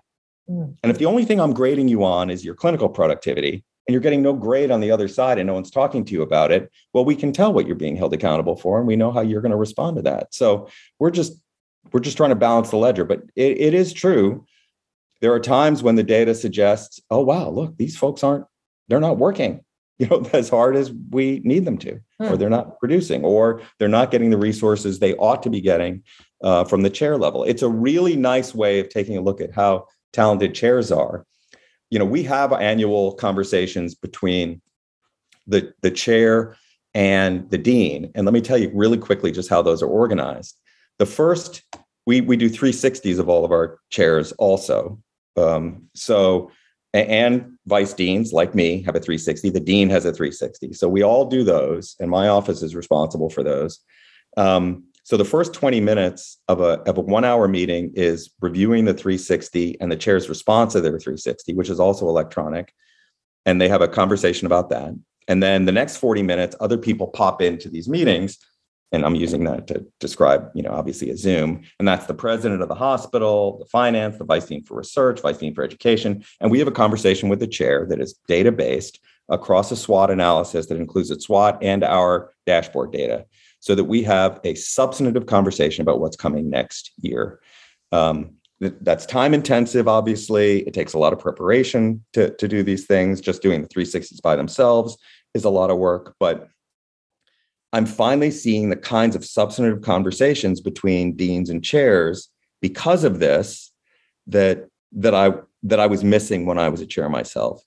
Mm. 0.50 0.78
And 0.82 0.90
if 0.90 1.00
the 1.00 1.06
only 1.06 1.26
thing 1.26 1.42
I'm 1.42 1.54
grading 1.54 1.90
you 1.90 2.06
on 2.06 2.30
is 2.30 2.46
your 2.46 2.56
clinical 2.56 2.88
productivity, 2.88 3.66
and 3.86 3.94
you're 3.94 4.02
getting 4.02 4.22
no 4.22 4.32
grade 4.32 4.72
on 4.72 4.80
the 4.80 4.92
other 4.92 5.10
side 5.10 5.38
and 5.38 5.48
no 5.48 5.54
one's 5.54 5.70
talking 5.70 6.06
to 6.06 6.14
you 6.14 6.22
about 6.22 6.50
it, 6.50 6.72
well, 6.94 7.04
we 7.04 7.18
can 7.18 7.34
tell 7.34 7.52
what 7.52 7.68
you're 7.68 7.76
being 7.76 7.98
held 7.98 8.14
accountable 8.14 8.56
for 8.56 8.78
and 8.78 8.88
we 8.88 8.96
know 8.96 9.12
how 9.12 9.20
you're 9.20 9.42
going 9.42 9.52
to 9.52 9.58
respond 9.58 9.98
to 9.98 10.02
that. 10.04 10.34
So 10.34 10.70
we're 11.00 11.12
just 11.12 11.43
we're 11.94 12.00
just 12.00 12.18
trying 12.18 12.32
to 12.32 12.36
balance 12.36 12.72
the 12.72 12.78
ledger. 12.78 13.06
But 13.06 13.22
it, 13.36 13.62
it 13.62 13.74
is 13.74 13.94
true. 13.94 14.46
There 15.22 15.32
are 15.32 15.40
times 15.40 15.84
when 15.84 15.96
the 15.96 16.04
data 16.04 16.36
suggests, 16.36 17.00
oh, 17.10 17.22
wow, 17.22 17.50
look, 17.50 17.78
these 17.78 17.96
folks 17.96 18.24
aren't, 18.24 18.46
they're 18.90 19.00
not 19.00 19.18
working, 19.18 19.64
you 20.00 20.08
know, 20.08 20.28
as 20.34 20.50
hard 20.50 20.76
as 20.76 20.92
we 21.12 21.40
need 21.46 21.66
them 21.66 21.78
to, 21.78 22.00
hmm. 22.20 22.26
or 22.26 22.36
they're 22.36 22.50
not 22.50 22.80
producing, 22.80 23.24
or 23.24 23.62
they're 23.80 23.88
not 23.88 24.12
getting 24.12 24.32
the 24.32 24.38
resources 24.38 25.00
they 25.00 25.16
ought 25.16 25.44
to 25.44 25.50
be 25.50 25.62
getting 25.62 26.04
uh, 26.44 26.66
from 26.66 26.82
the 26.82 26.90
chair 26.90 27.18
level. 27.18 27.44
It's 27.44 27.62
a 27.62 27.70
really 27.70 28.16
nice 28.16 28.54
way 28.54 28.80
of 28.80 28.90
taking 28.90 29.16
a 29.18 29.22
look 29.22 29.40
at 29.40 29.54
how 29.54 29.88
talented 30.12 30.54
chairs 30.54 30.92
are. 30.92 31.26
You 31.90 32.00
know, 32.00 32.06
we 32.06 32.24
have 32.24 32.52
annual 32.52 33.14
conversations 33.14 33.94
between 33.96 34.62
the, 35.46 35.74
the 35.82 35.92
chair 35.92 36.58
and 36.94 37.50
the 37.50 37.58
dean. 37.58 38.12
And 38.16 38.26
let 38.26 38.34
me 38.34 38.42
tell 38.42 38.58
you 38.58 38.72
really 38.74 38.98
quickly 38.98 39.32
just 39.32 39.50
how 39.50 39.62
those 39.62 39.82
are 39.82 39.88
organized. 39.88 40.58
The 41.00 41.06
first, 41.06 41.64
we 42.06 42.22
we 42.22 42.38
do 42.38 42.50
360s 42.50 43.20
of 43.20 43.30
all 43.30 43.46
of 43.46 43.52
our 43.52 43.80
chairs 43.90 44.32
also. 44.34 45.00
Um, 45.36 45.90
so 45.96 46.52
and 46.94 47.58
vice 47.66 47.94
deans 47.94 48.34
like 48.34 48.54
me 48.54 48.84
have 48.84 48.96
a 48.96 49.00
360 49.00 49.50
the 49.50 49.60
dean 49.60 49.90
has 49.90 50.06
a 50.06 50.14
360 50.14 50.74
so 50.74 50.88
we 50.88 51.02
all 51.02 51.26
do 51.26 51.44
those 51.44 51.96
and 52.00 52.08
my 52.08 52.28
office 52.28 52.62
is 52.62 52.76
responsible 52.76 53.32
for 53.32 53.42
those 53.42 53.80
um, 54.38 54.84
so 55.04 55.18
the 55.18 55.26
first 55.26 55.54
20 55.54 55.82
minutes 55.82 56.40
of 56.48 56.62
a, 56.62 56.80
of 56.88 56.98
a 56.98 57.02
one 57.02 57.26
hour 57.26 57.48
meeting 57.48 57.92
is 57.94 58.32
reviewing 58.40 58.86
the 58.86 58.94
360 58.94 59.80
and 59.82 59.92
the 59.92 59.98
chair's 59.98 60.30
response 60.30 60.74
to 60.74 60.82
their 60.82 60.98
360, 60.98 61.54
which 61.56 61.70
is 61.70 61.80
also 61.80 62.08
electronic. 62.08 62.74
And 63.46 63.60
they 63.60 63.68
have 63.68 63.82
a 63.82 63.88
conversation 63.88 64.46
about 64.46 64.70
that. 64.70 64.94
And 65.28 65.44
then 65.44 65.66
the 65.66 65.74
next 65.74 65.98
40 65.98 66.24
minutes, 66.24 66.56
other 66.62 66.78
people 66.78 67.08
pop 67.08 67.42
into 67.42 67.70
these 67.70 67.90
meetings. 67.90 68.38
And 68.94 69.04
I'm 69.04 69.16
using 69.16 69.44
that 69.46 69.68
to 69.68 69.86
describe, 70.00 70.50
you 70.54 70.62
know, 70.62 70.72
obviously 70.72 71.10
a 71.10 71.18
Zoom. 71.18 71.64
And 71.80 71.88
that's 71.88 72.06
the 72.06 72.14
president 72.14 72.62
of 72.62 72.70
the 72.70 72.76
hospital, 72.76 73.58
the 73.58 73.66
finance, 73.66 74.18
the 74.18 74.24
vice 74.24 74.46
dean 74.46 74.64
for 74.64 74.78
research, 74.78 75.20
vice 75.20 75.40
dean 75.40 75.56
for 75.56 75.64
education. 75.64 76.24
And 76.40 76.52
we 76.52 76.60
have 76.60 76.68
a 76.68 76.72
conversation 76.72 77.28
with 77.28 77.40
the 77.40 77.48
chair 77.48 77.88
that 77.90 78.00
is 78.00 78.14
data 78.28 78.52
based 78.52 79.00
across 79.30 79.72
a 79.72 79.76
SWOT 79.76 80.12
analysis 80.12 80.68
that 80.68 80.78
includes 80.78 81.10
its 81.10 81.26
SWOT 81.26 81.58
and 81.62 81.84
our 81.84 82.32
dashboard 82.46 82.92
data 82.92 83.26
so 83.60 83.74
that 83.74 83.86
we 83.86 84.04
have 84.04 84.40
a 84.44 84.54
substantive 84.54 85.26
conversation 85.26 85.82
about 85.82 86.00
what's 86.00 86.18
coming 86.18 86.50
next 86.50 86.92
year. 87.02 87.40
Um, 87.92 88.36
that's 88.60 89.06
time 89.06 89.34
intensive, 89.34 89.88
obviously. 89.88 90.60
It 90.68 90.74
takes 90.74 90.94
a 90.94 91.00
lot 91.00 91.14
of 91.14 91.20
preparation 91.20 92.04
to, 92.14 92.30
to 92.36 92.48
do 92.48 92.62
these 92.62 92.86
things. 92.86 93.22
Just 93.22 93.42
doing 93.42 93.62
the 93.62 93.68
360s 93.68 94.22
by 94.22 94.36
themselves 94.36 94.98
is 95.34 95.46
a 95.46 95.50
lot 95.50 95.72
of 95.72 95.78
work. 95.78 96.16
But 96.20 96.50
I'm 97.74 97.86
finally 97.88 98.32
seeing 98.32 98.70
the 98.70 98.76
kinds 98.76 99.16
of 99.16 99.26
substantive 99.26 99.82
conversations 99.82 100.62
between 100.62 101.16
deans 101.16 101.50
and 101.50 101.64
chairs 101.64 102.30
because 102.62 103.04
of 103.04 103.20
this 103.20 103.72
that 104.28 104.70
that 104.94 105.16
I 105.16 105.34
that 105.64 105.80
I 105.80 105.88
was 105.88 106.04
missing 106.04 106.46
when 106.46 106.60
I 106.60 106.70
was 106.70 106.82
a 106.82 106.86
chair 106.86 107.10
myself, 107.10 107.64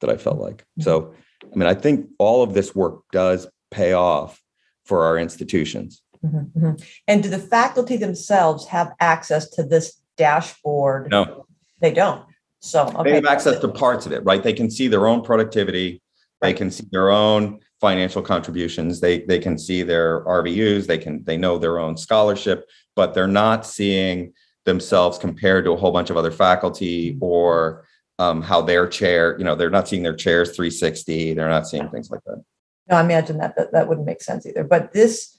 that 0.00 0.10
I 0.10 0.16
felt 0.16 0.38
like. 0.38 0.64
So 0.80 1.14
I 1.44 1.56
mean, 1.56 1.68
I 1.68 1.74
think 1.74 2.08
all 2.18 2.42
of 2.42 2.54
this 2.54 2.74
work 2.74 3.02
does 3.12 3.46
pay 3.70 3.92
off 3.92 4.40
for 4.84 5.04
our 5.04 5.18
institutions. 5.18 6.02
Mm-hmm, 6.24 6.58
mm-hmm. 6.58 6.84
And 7.06 7.22
do 7.22 7.28
the 7.28 7.38
faculty 7.38 7.96
themselves 7.96 8.66
have 8.68 8.92
access 9.00 9.50
to 9.50 9.62
this 9.62 10.00
dashboard? 10.16 11.10
No, 11.10 11.46
they 11.80 11.92
don't. 11.92 12.24
So 12.60 12.86
okay. 12.86 13.10
they 13.10 13.14
have 13.16 13.26
access 13.26 13.58
to 13.58 13.68
parts 13.68 14.06
of 14.06 14.12
it, 14.12 14.24
right? 14.24 14.42
They 14.42 14.52
can 14.52 14.70
see 14.70 14.86
their 14.88 15.06
own 15.06 15.22
productivity. 15.22 16.00
They 16.42 16.52
can 16.52 16.70
see 16.70 16.86
their 16.90 17.10
own 17.10 17.60
financial 17.80 18.20
contributions. 18.20 19.00
They 19.00 19.20
they 19.20 19.38
can 19.38 19.56
see 19.56 19.82
their 19.82 20.24
RVUs. 20.24 20.86
They 20.86 20.98
can 20.98 21.24
they 21.24 21.36
know 21.36 21.56
their 21.56 21.78
own 21.78 21.96
scholarship, 21.96 22.68
but 22.96 23.14
they're 23.14 23.28
not 23.28 23.64
seeing 23.64 24.32
themselves 24.64 25.18
compared 25.18 25.64
to 25.64 25.72
a 25.72 25.76
whole 25.76 25.92
bunch 25.92 26.10
of 26.10 26.16
other 26.16 26.30
faculty 26.32 27.16
or 27.20 27.84
um, 28.18 28.42
how 28.42 28.60
their 28.60 28.88
chair. 28.88 29.36
You 29.38 29.44
know, 29.44 29.54
they're 29.54 29.70
not 29.70 29.88
seeing 29.88 30.02
their 30.02 30.16
chairs 30.16 30.50
360. 30.56 31.34
They're 31.34 31.48
not 31.48 31.68
seeing 31.68 31.88
things 31.90 32.10
like 32.10 32.20
that. 32.26 32.42
No, 32.90 32.96
I 32.96 33.00
imagine 33.00 33.38
that, 33.38 33.56
that 33.56 33.72
that 33.72 33.88
wouldn't 33.88 34.06
make 34.06 34.20
sense 34.20 34.44
either. 34.44 34.64
But 34.64 34.92
this, 34.92 35.38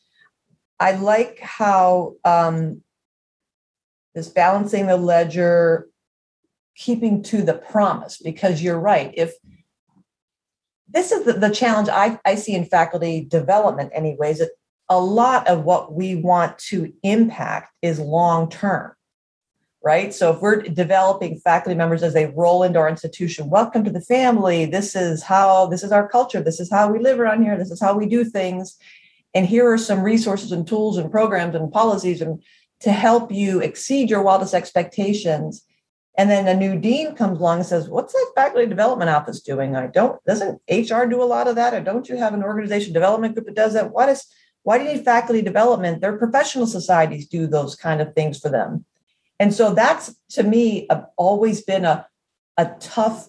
I 0.79 0.93
like 0.93 1.39
how 1.39 2.15
um, 2.23 2.81
this 4.15 4.29
balancing 4.29 4.87
the 4.87 4.97
ledger, 4.97 5.89
keeping 6.75 7.23
to 7.23 7.41
the 7.41 7.55
promise, 7.55 8.17
because 8.17 8.61
you're 8.61 8.79
right. 8.79 9.13
If 9.15 9.33
this 10.93 11.11
is 11.11 11.25
the, 11.25 11.33
the 11.33 11.49
challenge 11.49 11.89
I, 11.89 12.19
I 12.25 12.35
see 12.35 12.53
in 12.53 12.65
faculty 12.65 13.25
development, 13.25 13.91
anyways, 13.93 14.39
that 14.39 14.51
a 14.89 14.99
lot 14.99 15.47
of 15.47 15.63
what 15.63 15.93
we 15.93 16.15
want 16.15 16.57
to 16.59 16.93
impact 17.03 17.73
is 17.81 17.99
long 17.99 18.49
term 18.49 18.93
right? 19.83 20.13
So 20.13 20.31
if 20.31 20.39
we're 20.39 20.61
developing 20.61 21.39
faculty 21.39 21.75
members 21.75 22.03
as 22.03 22.13
they 22.13 22.27
roll 22.27 22.63
into 22.63 22.79
our 22.79 22.87
institution, 22.87 23.49
welcome 23.49 23.83
to 23.83 23.91
the 23.91 24.01
family. 24.01 24.65
This 24.65 24.95
is 24.95 25.21
how, 25.21 25.67
this 25.67 25.83
is 25.83 25.91
our 25.91 26.07
culture. 26.07 26.41
This 26.41 26.61
is 26.61 26.71
how 26.71 26.89
we 26.89 26.99
live 26.99 27.19
around 27.19 27.43
here. 27.43 27.57
This 27.57 27.69
is 27.69 27.81
how 27.81 27.93
we 27.93 28.05
do 28.05 28.23
things. 28.23 28.77
And 29.33 29.45
here 29.45 29.69
are 29.69 29.77
some 29.77 30.01
resources 30.01 30.53
and 30.53 30.65
tools 30.65 30.97
and 30.97 31.11
programs 31.11 31.55
and 31.55 31.71
policies 31.71 32.21
and 32.21 32.41
to 32.79 32.93
help 32.93 33.31
you 33.31 33.59
exceed 33.59 34.09
your 34.09 34.21
wildest 34.21 34.53
expectations. 34.53 35.65
And 36.15 36.29
then 36.29 36.47
a 36.47 36.53
new 36.53 36.79
dean 36.79 37.15
comes 37.15 37.39
along 37.39 37.59
and 37.59 37.65
says, 37.65 37.89
What's 37.89 38.13
that 38.13 38.31
faculty 38.35 38.67
development 38.67 39.09
office 39.09 39.41
doing? 39.41 39.75
I 39.75 39.87
don't, 39.87 40.23
doesn't 40.25 40.61
HR 40.69 41.05
do 41.05 41.23
a 41.23 41.25
lot 41.25 41.47
of 41.47 41.55
that? 41.55 41.73
Or 41.73 41.81
don't 41.81 42.07
you 42.07 42.17
have 42.17 42.33
an 42.33 42.43
organization 42.43 42.93
development 42.93 43.33
group 43.33 43.47
that 43.47 43.55
does 43.55 43.73
that? 43.73 43.91
What 43.91 44.09
is, 44.09 44.25
why 44.61 44.77
do 44.77 44.85
you 44.85 44.93
need 44.93 45.05
faculty 45.05 45.41
development? 45.41 46.01
Their 46.01 46.17
professional 46.17 46.67
societies 46.67 47.27
do 47.27 47.47
those 47.47 47.75
kind 47.75 47.99
of 47.99 48.13
things 48.13 48.39
for 48.39 48.49
them. 48.49 48.85
And 49.39 49.53
so 49.53 49.73
that's 49.73 50.15
to 50.31 50.43
me 50.43 50.85
a, 50.89 51.05
always 51.17 51.63
been 51.63 51.83
a, 51.83 52.07
a 52.57 52.71
tough 52.79 53.27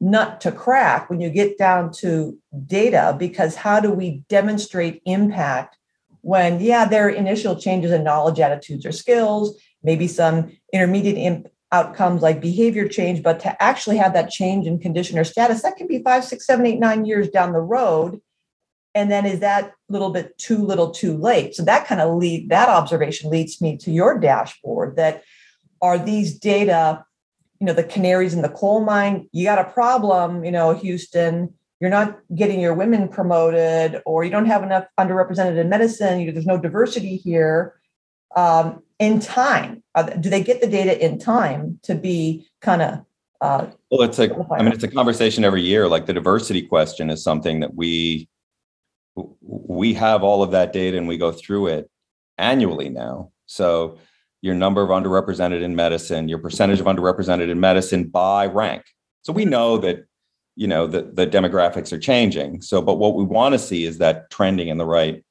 nut 0.00 0.40
to 0.42 0.52
crack 0.52 1.10
when 1.10 1.20
you 1.20 1.30
get 1.30 1.58
down 1.58 1.90
to 1.90 2.38
data 2.66 3.16
because 3.18 3.56
how 3.56 3.80
do 3.80 3.90
we 3.90 4.22
demonstrate 4.28 5.02
impact 5.06 5.76
when 6.20 6.60
yeah 6.60 6.84
there 6.84 7.06
are 7.06 7.10
initial 7.10 7.56
changes 7.56 7.92
in 7.92 8.04
knowledge 8.04 8.40
attitudes 8.40 8.84
or 8.84 8.92
skills 8.92 9.58
maybe 9.82 10.08
some 10.08 10.50
intermediate 10.72 11.46
outcomes 11.74 12.22
like 12.22 12.40
behavior 12.40 12.86
change 12.86 13.20
but 13.20 13.40
to 13.40 13.62
actually 13.62 13.96
have 13.96 14.12
that 14.12 14.30
change 14.30 14.64
in 14.64 14.78
condition 14.78 15.18
or 15.18 15.24
status 15.24 15.62
that 15.62 15.76
can 15.76 15.88
be 15.88 16.00
five 16.02 16.24
six 16.24 16.46
seven 16.46 16.64
eight 16.64 16.78
nine 16.78 17.04
years 17.04 17.28
down 17.28 17.52
the 17.52 17.58
road. 17.60 18.20
And 18.94 19.10
then 19.10 19.26
is 19.26 19.40
that 19.40 19.64
a 19.64 19.92
little 19.92 20.10
bit 20.10 20.38
too 20.38 20.58
little 20.58 20.92
too 20.92 21.16
late? 21.16 21.56
So 21.56 21.64
that 21.64 21.88
kind 21.88 22.00
of 22.00 22.16
lead 22.16 22.48
that 22.50 22.68
observation 22.68 23.28
leads 23.28 23.60
me 23.60 23.76
to 23.78 23.90
your 23.90 24.20
dashboard 24.20 24.94
that 24.96 25.24
are 25.82 25.98
these 25.98 26.38
data 26.38 27.04
you 27.58 27.66
know 27.66 27.72
the 27.72 27.82
canaries 27.82 28.34
in 28.34 28.42
the 28.42 28.48
coal 28.48 28.80
mine. 28.84 29.28
You 29.32 29.44
got 29.44 29.58
a 29.58 29.72
problem 29.72 30.44
you 30.44 30.52
know 30.52 30.74
houston 30.74 31.54
you're 31.80 31.90
not 31.90 32.20
getting 32.36 32.60
your 32.60 32.74
women 32.74 33.08
promoted 33.08 34.00
or 34.06 34.22
you 34.22 34.30
don't 34.30 34.46
have 34.46 34.62
enough 34.62 34.86
underrepresented 34.98 35.58
in 35.58 35.68
medicine 35.68 36.20
you 36.20 36.26
know, 36.26 36.32
there's 36.32 36.46
no 36.46 36.56
diversity 36.56 37.16
here. 37.16 37.74
Um, 38.36 38.82
in 39.04 39.20
time 39.20 39.82
do 40.20 40.28
they 40.28 40.42
get 40.42 40.60
the 40.60 40.66
data 40.66 41.04
in 41.04 41.18
time 41.18 41.78
to 41.82 41.94
be 41.94 42.46
kind 42.60 42.82
of 42.82 43.04
uh, 43.40 43.66
well 43.90 44.02
it's 44.02 44.18
a 44.18 44.34
i 44.52 44.62
mean 44.62 44.72
it's 44.72 44.84
a 44.84 44.88
conversation 44.88 45.44
every 45.44 45.62
year 45.62 45.86
like 45.88 46.06
the 46.06 46.12
diversity 46.12 46.62
question 46.62 47.10
is 47.10 47.22
something 47.22 47.60
that 47.60 47.74
we 47.74 48.28
we 49.40 49.94
have 49.94 50.22
all 50.22 50.42
of 50.42 50.50
that 50.50 50.72
data 50.72 50.96
and 50.96 51.06
we 51.06 51.16
go 51.16 51.30
through 51.30 51.66
it 51.68 51.90
annually 52.38 52.88
now 52.88 53.30
so 53.46 53.98
your 54.44 54.54
number 54.54 54.82
of 54.82 54.90
underrepresented 54.90 55.62
in 55.62 55.74
medicine, 55.74 56.28
your 56.28 56.38
percentage 56.38 56.78
of 56.78 56.84
underrepresented 56.84 57.48
in 57.48 57.58
medicine 57.58 58.04
by 58.04 58.44
rank. 58.44 58.82
So 59.22 59.32
we 59.32 59.46
know 59.46 59.78
that 59.78 60.04
you 60.54 60.68
know 60.68 60.86
the, 60.86 61.00
the 61.00 61.26
demographics 61.26 61.94
are 61.94 61.98
changing. 61.98 62.60
So, 62.60 62.82
but 62.82 62.96
what 62.96 63.14
we 63.14 63.24
want 63.24 63.54
to 63.54 63.58
see 63.58 63.84
is 63.84 63.96
that 63.98 64.28
trending 64.30 64.68
in 64.68 64.76
the 64.76 64.84
right 64.84 65.24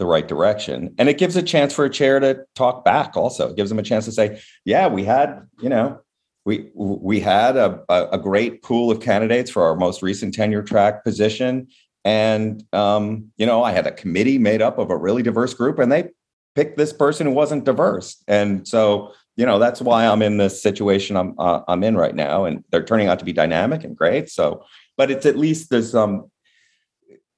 the 0.00 0.06
right 0.06 0.26
direction. 0.26 0.92
And 0.98 1.08
it 1.08 1.18
gives 1.18 1.36
a 1.36 1.42
chance 1.42 1.72
for 1.72 1.84
a 1.84 1.90
chair 1.90 2.18
to 2.18 2.44
talk 2.56 2.84
back 2.84 3.16
also. 3.16 3.50
It 3.50 3.56
gives 3.56 3.70
them 3.70 3.78
a 3.78 3.84
chance 3.84 4.06
to 4.06 4.12
say, 4.12 4.40
yeah, 4.64 4.88
we 4.88 5.04
had, 5.04 5.46
you 5.60 5.68
know, 5.68 6.00
we 6.44 6.70
we 6.74 7.20
had 7.20 7.56
a, 7.56 7.84
a 7.88 8.18
great 8.18 8.62
pool 8.62 8.90
of 8.90 9.00
candidates 9.00 9.50
for 9.50 9.62
our 9.62 9.76
most 9.76 10.02
recent 10.02 10.34
tenure 10.34 10.62
track 10.62 11.04
position. 11.04 11.68
And 12.04 12.64
um, 12.72 13.30
you 13.36 13.44
know, 13.44 13.62
I 13.62 13.72
had 13.72 13.86
a 13.86 13.92
committee 13.92 14.38
made 14.38 14.62
up 14.62 14.78
of 14.78 14.90
a 14.90 14.96
really 14.96 15.22
diverse 15.22 15.52
group, 15.52 15.78
and 15.78 15.92
they 15.92 16.08
picked 16.54 16.78
this 16.78 16.94
person 16.94 17.26
who 17.26 17.32
wasn't 17.34 17.64
diverse. 17.64 18.24
And 18.26 18.66
so, 18.66 19.12
you 19.36 19.44
know, 19.44 19.58
that's 19.58 19.82
why 19.82 20.06
I'm 20.06 20.22
in 20.22 20.38
this 20.38 20.62
situation 20.62 21.14
I'm 21.14 21.34
uh, 21.38 21.60
I'm 21.68 21.84
in 21.84 21.94
right 21.94 22.14
now, 22.14 22.46
and 22.46 22.64
they're 22.70 22.84
turning 22.84 23.06
out 23.06 23.18
to 23.18 23.26
be 23.26 23.34
dynamic 23.34 23.84
and 23.84 23.94
great. 23.94 24.30
So, 24.30 24.64
but 24.96 25.10
it's 25.10 25.26
at 25.26 25.36
least 25.36 25.68
there's 25.68 25.94
um, 25.94 26.30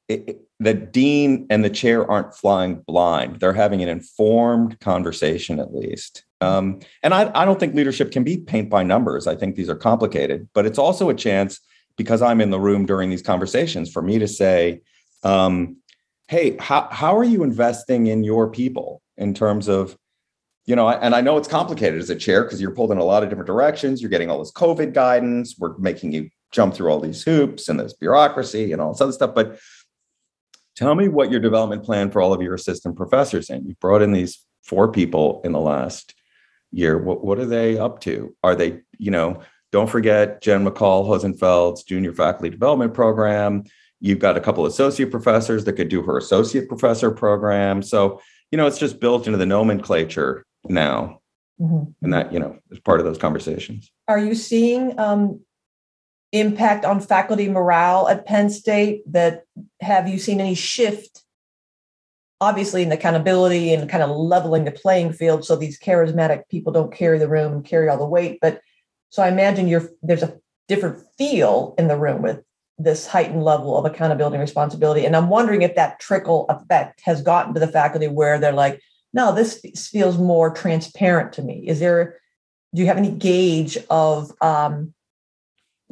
it, 0.09 0.29
it, 0.29 0.41
the 0.63 0.75
dean 0.75 1.47
and 1.51 1.65
the 1.65 1.71
chair 1.71 2.09
aren't 2.11 2.35
flying 2.35 2.83
blind. 2.87 3.41
They're 3.41 3.53
having 3.53 3.83
an 3.83 3.89
informed 3.89 4.81
conversation 4.81 5.59
at 5.59 5.75
least. 5.75 6.25
Um, 6.41 6.81
and 7.03 7.15
I, 7.15 7.31
I 7.35 7.45
don't 7.45 7.61
think 7.61 7.75
leadership 7.75 8.11
can 8.11 8.25
be 8.25 8.39
paint 8.39 8.69
by 8.69 8.83
numbers. 8.83 9.27
I 9.27 9.37
think 9.37 9.57
these 9.57 9.69
are 9.69 9.77
complicated, 9.77 10.49
but 10.55 10.67
it's 10.67 10.79
also 10.79 11.09
a 11.09 11.15
chance 11.15 11.61
because 11.97 12.23
I'm 12.23 12.41
in 12.41 12.51
the 12.51 12.61
room 12.61 12.87
during 12.87 13.11
these 13.11 13.23
conversations 13.23 13.93
for 13.93 14.03
me 14.03 14.19
to 14.19 14.27
say, 14.27 14.81
um, 15.23 15.77
hey, 16.29 16.57
how, 16.59 16.89
how 16.91 17.17
are 17.17 17.25
you 17.25 17.45
investing 17.45 18.07
in 18.09 18.25
your 18.25 18.51
people? 18.51 19.03
in 19.17 19.35
terms 19.35 19.69
of 19.69 19.97
you 20.67 20.77
know 20.77 20.89
and 20.89 21.15
i 21.15 21.21
know 21.21 21.37
it's 21.37 21.49
complicated 21.49 22.01
as 22.01 22.11
a 22.11 22.17
chair 22.17 22.45
because 22.45 22.61
you're 22.61 22.75
pulled 22.75 22.93
in 22.93 22.99
a 22.99 23.05
lot 23.05 23.23
of 23.23 23.29
different 23.29 23.47
directions 23.47 24.01
you're 24.01 24.11
getting 24.11 24.31
all 24.31 24.39
this 24.39 24.53
covid 24.53 24.93
guidance 24.93 25.57
we're 25.59 25.77
making 25.79 26.13
you 26.13 26.29
jump 26.51 26.75
through 26.75 26.91
all 26.91 27.01
these 27.01 27.23
hoops 27.23 27.69
and 27.69 27.81
this 27.81 27.95
bureaucracy 27.95 28.73
and 28.73 28.81
all 28.81 28.93
this 28.93 29.01
other 29.01 29.13
stuff 29.13 29.35
but 29.35 29.59
tell 30.77 30.95
me 30.95 31.09
what 31.09 31.31
your 31.31 31.41
development 31.41 31.85
plan 31.85 32.11
for 32.11 32.21
all 32.21 32.33
of 32.33 32.43
your 32.43 32.55
assistant 32.55 32.97
professors 32.97 33.51
and 33.51 33.67
you 33.67 33.75
brought 33.81 34.03
in 34.03 34.13
these 34.13 34.45
four 34.63 34.91
people 34.91 35.41
in 35.45 35.53
the 35.53 35.61
last 35.61 36.15
year 36.71 36.99
what, 36.99 37.25
what 37.25 37.39
are 37.39 37.47
they 37.47 37.79
up 37.79 38.01
to 38.01 38.35
are 38.43 38.55
they 38.55 38.81
you 38.99 39.11
know 39.11 39.41
don't 39.73 39.91
forget 39.91 40.41
jen 40.43 40.65
mccall 40.65 41.07
hosenfeld's 41.07 41.83
junior 41.83 42.13
faculty 42.13 42.49
development 42.49 42.95
program 42.95 43.63
you've 44.01 44.19
got 44.19 44.37
a 44.37 44.41
couple 44.41 44.65
associate 44.67 45.11
professors 45.11 45.65
that 45.65 45.75
could 45.75 45.89
do 45.89 46.03
her 46.03 46.17
associate 46.17 46.69
professor 46.69 47.11
program 47.11 47.83
so 47.83 48.21
you 48.53 48.59
know, 48.59 48.67
it's 48.67 48.79
just 48.79 49.01
built 49.01 49.27
into 49.27 49.39
the 49.39 49.47
nomenclature 49.47 50.45
now. 50.69 51.21
Mm-hmm. 51.61 51.91
And 52.03 52.13
that, 52.13 52.33
you 52.33 52.39
know, 52.39 52.59
is 52.71 52.79
part 52.79 53.01
of 53.01 53.07
those 53.07 53.19
conversations. 53.19 53.91
Are 54.09 54.19
you 54.19 54.35
seeing 54.35 54.99
um, 55.01 55.41
impact 56.33 56.85
on 56.85 57.01
faculty 57.01 57.49
morale 57.49 58.09
at 58.09 58.27
Penn 58.27 58.51
State 58.51 59.03
that 59.13 59.45
have 59.81 60.09
you 60.09 60.19
seen 60.19 60.41
any 60.41 60.55
shift 60.55 61.23
obviously 62.43 62.83
in 62.83 62.91
accountability 62.91 63.73
and 63.73 63.89
kind 63.89 64.03
of 64.03 64.11
leveling 64.11 64.65
the 64.65 64.73
playing 64.73 65.13
field 65.13 65.45
so 65.45 65.55
these 65.55 65.79
charismatic 65.79 66.49
people 66.49 66.73
don't 66.73 66.93
carry 66.93 67.17
the 67.17 67.29
room, 67.29 67.53
and 67.53 67.65
carry 67.65 67.89
all 67.89 67.97
the 67.97 68.05
weight. 68.05 68.39
But 68.43 68.61
so 69.11 69.23
I 69.23 69.29
imagine 69.29 69.69
you're 69.69 69.89
there's 70.03 70.25
a 70.25 70.37
different 70.67 70.99
feel 71.17 71.77
in 71.79 71.87
the 71.87 71.97
room 71.97 72.21
with 72.21 72.43
this 72.79 73.07
heightened 73.07 73.45
level 73.45 73.79
of 73.79 73.85
accountability 73.85 74.35
and 74.35 74.41
responsibility. 74.41 75.05
And 75.07 75.15
I'm 75.15 75.29
wondering 75.29 75.63
if 75.63 75.77
that 75.77 76.01
trickle 76.01 76.47
effect 76.49 77.01
has 77.05 77.23
gotten 77.23 77.55
to 77.55 77.61
the 77.61 77.69
faculty 77.69 78.09
where 78.09 78.41
they're 78.41 78.53
like, 78.53 78.81
no, 79.13 79.33
this 79.33 79.61
feels 79.93 80.19
more 80.19 80.53
transparent 80.53 81.35
to 81.35 81.43
me. 81.43 81.65
Is 81.69 81.79
there, 81.79 82.19
do 82.75 82.83
you 82.83 82.89
have 82.89 82.97
any 82.97 83.13
gauge 83.13 83.79
of, 83.89 84.33
um, 84.41 84.95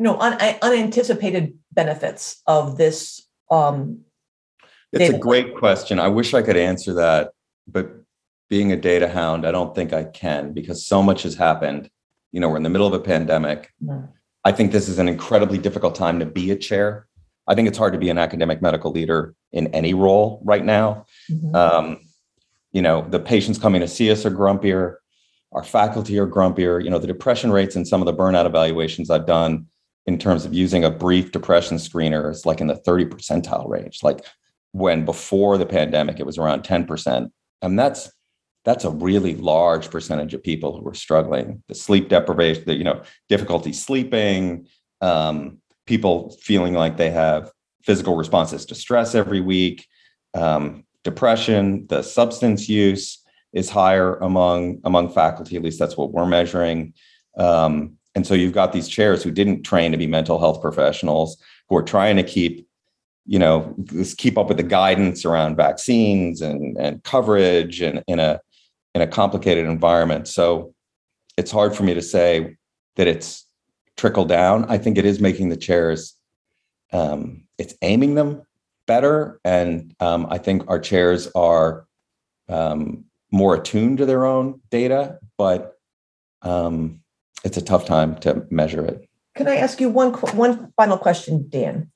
you 0.00 0.04
know, 0.04 0.18
un- 0.18 0.38
unanticipated 0.62 1.54
benefits 1.72 2.42
of 2.46 2.78
this? 2.78 3.28
Um, 3.50 4.00
it's 4.92 5.14
a 5.14 5.18
great 5.18 5.56
question. 5.56 6.00
I 6.00 6.08
wish 6.08 6.34
I 6.34 6.42
could 6.42 6.56
answer 6.56 6.94
that, 6.94 7.30
but 7.68 7.92
being 8.48 8.72
a 8.72 8.76
data 8.76 9.08
hound, 9.08 9.46
I 9.46 9.52
don't 9.52 9.74
think 9.74 9.92
I 9.92 10.04
can 10.04 10.52
because 10.52 10.84
so 10.84 11.02
much 11.02 11.22
has 11.22 11.36
happened. 11.36 11.88
You 12.32 12.40
know, 12.40 12.48
we're 12.48 12.56
in 12.56 12.64
the 12.64 12.70
middle 12.70 12.88
of 12.88 12.94
a 12.94 13.00
pandemic. 13.00 13.70
Mm 13.84 14.08
I 14.44 14.52
think 14.52 14.72
this 14.72 14.88
is 14.88 14.98
an 14.98 15.08
incredibly 15.08 15.58
difficult 15.58 15.94
time 15.94 16.18
to 16.20 16.26
be 16.26 16.50
a 16.50 16.56
chair. 16.56 17.06
I 17.46 17.54
think 17.54 17.68
it's 17.68 17.78
hard 17.78 17.92
to 17.92 17.98
be 17.98 18.08
an 18.08 18.18
academic 18.18 18.62
medical 18.62 18.90
leader 18.90 19.34
in 19.52 19.66
any 19.68 19.92
role 19.92 20.40
right 20.44 20.64
now. 20.64 21.06
Mm-hmm. 21.30 21.54
Um, 21.54 22.00
you 22.72 22.80
know, 22.80 23.06
the 23.08 23.20
patients 23.20 23.58
coming 23.58 23.80
to 23.80 23.88
see 23.88 24.10
us 24.10 24.24
are 24.24 24.30
grumpier, 24.30 24.96
our 25.52 25.64
faculty 25.64 26.18
are 26.18 26.28
grumpier. 26.28 26.82
You 26.82 26.90
know, 26.90 26.98
the 26.98 27.06
depression 27.06 27.50
rates 27.50 27.76
and 27.76 27.86
some 27.86 28.00
of 28.00 28.06
the 28.06 28.14
burnout 28.14 28.46
evaluations 28.46 29.10
I've 29.10 29.26
done 29.26 29.66
in 30.10 30.18
terms 30.18 30.44
of 30.44 30.52
using 30.52 30.82
a 30.82 30.90
brief 30.90 31.30
depression 31.30 31.76
screener 31.76 32.28
is 32.32 32.44
like 32.44 32.60
in 32.60 32.66
the 32.66 32.74
30 32.74 33.04
percentile 33.06 33.68
range. 33.68 34.00
Like 34.02 34.26
when 34.72 35.04
before 35.04 35.56
the 35.56 35.66
pandemic, 35.66 36.18
it 36.18 36.26
was 36.26 36.36
around 36.36 36.64
10%. 36.64 37.30
And 37.62 37.78
that's 37.78 38.10
that's 38.64 38.84
a 38.84 38.90
really 38.90 39.36
large 39.36 39.88
percentage 39.88 40.34
of 40.34 40.42
people 40.42 40.76
who 40.76 40.86
are 40.88 40.94
struggling. 40.94 41.62
The 41.68 41.76
sleep 41.76 42.08
deprivation, 42.08 42.64
the 42.66 42.74
you 42.74 42.82
know 42.82 43.02
difficulty 43.28 43.72
sleeping, 43.72 44.66
um, 45.00 45.58
people 45.86 46.36
feeling 46.42 46.74
like 46.74 46.96
they 46.96 47.10
have 47.10 47.52
physical 47.84 48.16
responses 48.16 48.66
to 48.66 48.74
stress 48.74 49.14
every 49.14 49.40
week, 49.40 49.86
um, 50.34 50.84
depression, 51.04 51.86
the 51.86 52.02
substance 52.02 52.68
use 52.68 53.22
is 53.52 53.70
higher 53.70 54.16
among 54.16 54.80
among 54.82 55.12
faculty. 55.12 55.54
At 55.54 55.62
least 55.62 55.78
that's 55.78 55.96
what 55.96 56.12
we're 56.12 56.26
measuring. 56.26 56.94
Um, 57.36 57.99
and 58.14 58.26
so 58.26 58.34
you've 58.34 58.52
got 58.52 58.72
these 58.72 58.88
chairs 58.88 59.22
who 59.22 59.30
didn't 59.30 59.62
train 59.62 59.92
to 59.92 59.98
be 59.98 60.06
mental 60.06 60.38
health 60.38 60.60
professionals 60.60 61.36
who 61.68 61.76
are 61.76 61.82
trying 61.82 62.16
to 62.16 62.22
keep 62.22 62.66
you 63.26 63.38
know 63.38 63.76
keep 64.16 64.36
up 64.38 64.48
with 64.48 64.56
the 64.56 64.62
guidance 64.62 65.24
around 65.24 65.56
vaccines 65.56 66.40
and 66.40 66.76
and 66.78 67.02
coverage 67.04 67.80
and 67.80 68.02
in 68.06 68.18
a 68.18 68.40
in 68.94 69.02
a 69.02 69.06
complicated 69.06 69.66
environment. 69.66 70.26
So 70.28 70.74
it's 71.36 71.50
hard 71.50 71.74
for 71.74 71.84
me 71.84 71.94
to 71.94 72.02
say 72.02 72.56
that 72.96 73.06
it's 73.06 73.46
trickle 73.96 74.24
down. 74.24 74.64
I 74.68 74.78
think 74.78 74.98
it 74.98 75.04
is 75.04 75.20
making 75.20 75.48
the 75.48 75.56
chairs, 75.56 76.16
um, 76.92 77.44
it's 77.58 77.74
aiming 77.82 78.14
them 78.14 78.42
better. 78.86 79.40
And 79.44 79.94
um, 80.00 80.26
I 80.28 80.38
think 80.38 80.68
our 80.68 80.80
chairs 80.80 81.28
are 81.34 81.86
um, 82.48 83.04
more 83.30 83.54
attuned 83.54 83.98
to 83.98 84.06
their 84.06 84.24
own 84.24 84.60
data, 84.70 85.18
but 85.38 85.74
um, 86.42 86.99
it's 87.44 87.56
a 87.56 87.62
tough 87.62 87.86
time 87.86 88.16
to 88.20 88.46
measure 88.50 88.84
it. 88.84 89.08
Can 89.36 89.48
I 89.48 89.56
ask 89.56 89.80
you 89.80 89.88
one 89.88 90.12
one 90.12 90.72
final 90.76 90.98
question, 90.98 91.46
Dan? 91.48 91.90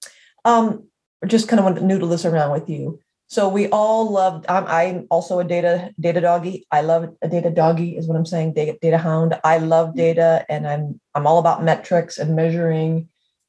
Um, 0.45 0.85
just 1.27 1.49
kind 1.49 1.59
of 1.59 1.65
want 1.65 1.77
to 1.77 1.85
noodle 1.85 2.09
this 2.09 2.25
around 2.25 2.53
with 2.53 2.69
you. 2.69 3.01
So 3.29 3.49
we 3.49 3.69
all 3.69 4.11
love. 4.11 4.45
I'm, 4.49 4.67
I'm 4.67 5.07
also 5.11 5.41
a 5.41 5.45
data 5.45 5.93
data 5.99 6.21
doggy. 6.21 6.67
I 6.71 6.83
love 6.83 7.15
a 7.23 7.29
data 7.29 7.51
doggy 7.51 7.97
is 7.97 8.07
what 8.07 8.17
I'm 8.17 8.27
saying. 8.27 8.55
Data, 8.55 8.79
data 8.81 8.99
hound. 8.99 9.39
I 9.43 9.59
love 9.59 9.89
mm-hmm. 9.89 9.99
data, 9.99 10.47
and 10.49 10.69
I'm 10.69 11.01
I'm 11.15 11.27
all 11.27 11.39
about 11.39 11.65
metrics 11.65 12.19
and 12.19 12.37
measuring, 12.37 13.09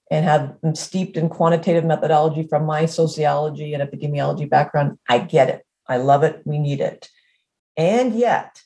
and 0.09 0.25
have 0.25 0.55
I'm 0.63 0.75
steeped 0.75 1.17
in 1.17 1.29
quantitative 1.29 1.85
methodology 1.85 2.47
from 2.47 2.65
my 2.65 2.85
sociology 2.85 3.73
and 3.73 3.83
epidemiology 3.83 4.49
background. 4.49 4.97
I 5.09 5.19
get 5.19 5.49
it. 5.49 5.65
I 5.87 5.97
love 5.97 6.23
it. 6.23 6.41
We 6.45 6.57
need 6.57 6.79
it, 6.79 7.09
and 7.77 8.15
yet 8.15 8.61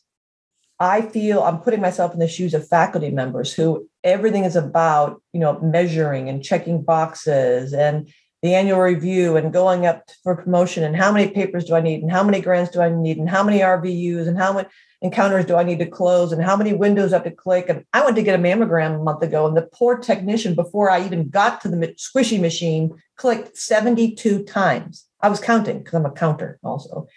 I 0.80 1.02
feel 1.02 1.44
I'm 1.44 1.60
putting 1.60 1.82
myself 1.82 2.14
in 2.14 2.20
the 2.20 2.28
shoes 2.28 2.54
of 2.54 2.68
faculty 2.68 3.10
members 3.10 3.54
who 3.54 3.90
everything 4.04 4.46
is 4.46 4.56
about, 4.56 5.22
you 5.34 5.40
know, 5.40 5.60
measuring 5.60 6.30
and 6.30 6.44
checking 6.44 6.82
boxes 6.82 7.74
and 7.74 8.10
the 8.42 8.56
annual 8.56 8.80
review 8.80 9.36
and 9.36 9.52
going 9.52 9.86
up 9.86 10.10
for 10.24 10.38
promotion 10.38 10.86
and 10.86 10.96
how 10.96 11.12
many 11.12 11.30
papers 11.30 11.66
do 11.66 11.76
I 11.76 11.82
need 11.82 12.02
and 12.02 12.12
how 12.12 12.24
many 12.24 12.40
grants 12.40 12.72
do 12.72 12.82
I 12.82 12.90
need 12.90 13.18
and 13.18 13.30
how 13.30 13.44
many 13.44 13.60
RVUs 13.60 14.28
and 14.28 14.38
how 14.38 14.54
many 14.54 14.70
encounters 15.02 15.46
do 15.46 15.56
I 15.56 15.64
need 15.64 15.80
to 15.80 15.86
close 15.86 16.32
and 16.32 16.42
how 16.42 16.56
many 16.56 16.74
windows 16.74 17.12
I 17.12 17.18
have 17.18 17.26
to 17.26 17.32
click. 17.32 17.68
And 17.68 17.84
I 17.92 18.04
went 18.04 18.16
to 18.16 18.24
get 18.24 18.40
a 18.40 18.42
mammogram 18.42 18.96
a 18.96 19.04
month 19.04 19.24
ago, 19.24 19.48
and 19.48 19.56
the 19.56 19.70
poor 19.74 19.98
technician, 19.98 20.56
before 20.56 20.90
I 20.90 21.04
even 21.06 21.30
got 21.30 21.62
to 21.62 21.70
the 21.70 21.96
squishy 21.98 22.40
machine, 22.40 22.92
clicked 23.18 23.58
72 23.58 24.44
times. 24.44 25.06
I 25.22 25.30
was 25.30 25.40
counting 25.40 25.80
because 25.80 25.96
I'm 25.96 26.06
a 26.06 26.12
counter 26.12 26.60
also, 26.64 27.08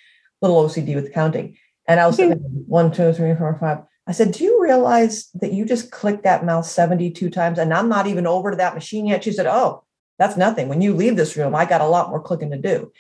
little 0.41 0.65
OCD 0.65 0.95
with 0.95 1.13
counting. 1.13 1.57
And 1.93 2.01
I 2.01 2.07
was 2.07 2.19
one, 2.67 2.91
two, 2.91 3.13
three, 3.13 3.35
four, 3.35 3.57
five. 3.61 3.79
I 4.07 4.13
said, 4.13 4.33
Do 4.33 4.45
you 4.45 4.63
realize 4.63 5.29
that 5.35 5.53
you 5.53 5.65
just 5.65 5.91
clicked 5.91 6.25
that 6.25 6.45
mouse 6.45 6.73
72 6.73 7.31
times 7.31 7.59
and 7.59 7.73
I'm 7.73 7.89
not 7.89 8.07
even 8.07 8.27
over 8.27 8.51
to 8.51 8.57
that 8.57 8.75
machine 8.75 9.07
yet? 9.07 9.25
She 9.25 9.33
said, 9.33 9.47
Oh, 9.47 9.85
that's 10.19 10.37
nothing. 10.37 10.69
When 10.69 10.81
you 10.81 10.95
leave 10.95 11.17
this 11.17 11.37
room, 11.37 11.55
I 11.55 11.67
got 11.67 11.81
a 11.81 11.87
lot 11.87 12.09
more 12.09 12.21
clicking 12.21 12.51
to 12.51 12.57
do. 12.57 12.91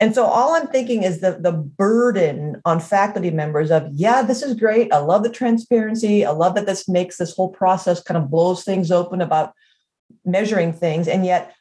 And 0.00 0.14
so 0.14 0.24
all 0.24 0.54
I'm 0.54 0.68
thinking 0.68 1.02
is 1.02 1.20
the, 1.20 1.38
the 1.40 1.52
burden 1.52 2.60
on 2.64 2.78
faculty 2.78 3.32
members 3.32 3.72
of, 3.72 3.88
yeah, 3.92 4.22
this 4.22 4.42
is 4.42 4.54
great. 4.54 4.92
I 4.92 4.98
love 4.98 5.24
the 5.24 5.30
transparency. 5.30 6.24
I 6.24 6.30
love 6.30 6.54
that 6.54 6.66
this 6.66 6.88
makes 6.88 7.16
this 7.16 7.34
whole 7.34 7.50
process 7.50 8.00
kind 8.00 8.16
of 8.16 8.30
blows 8.30 8.62
things 8.62 8.92
open 8.92 9.20
about 9.20 9.54
measuring 10.24 10.72
things. 10.72 11.08
And 11.08 11.26
yet, 11.26 11.52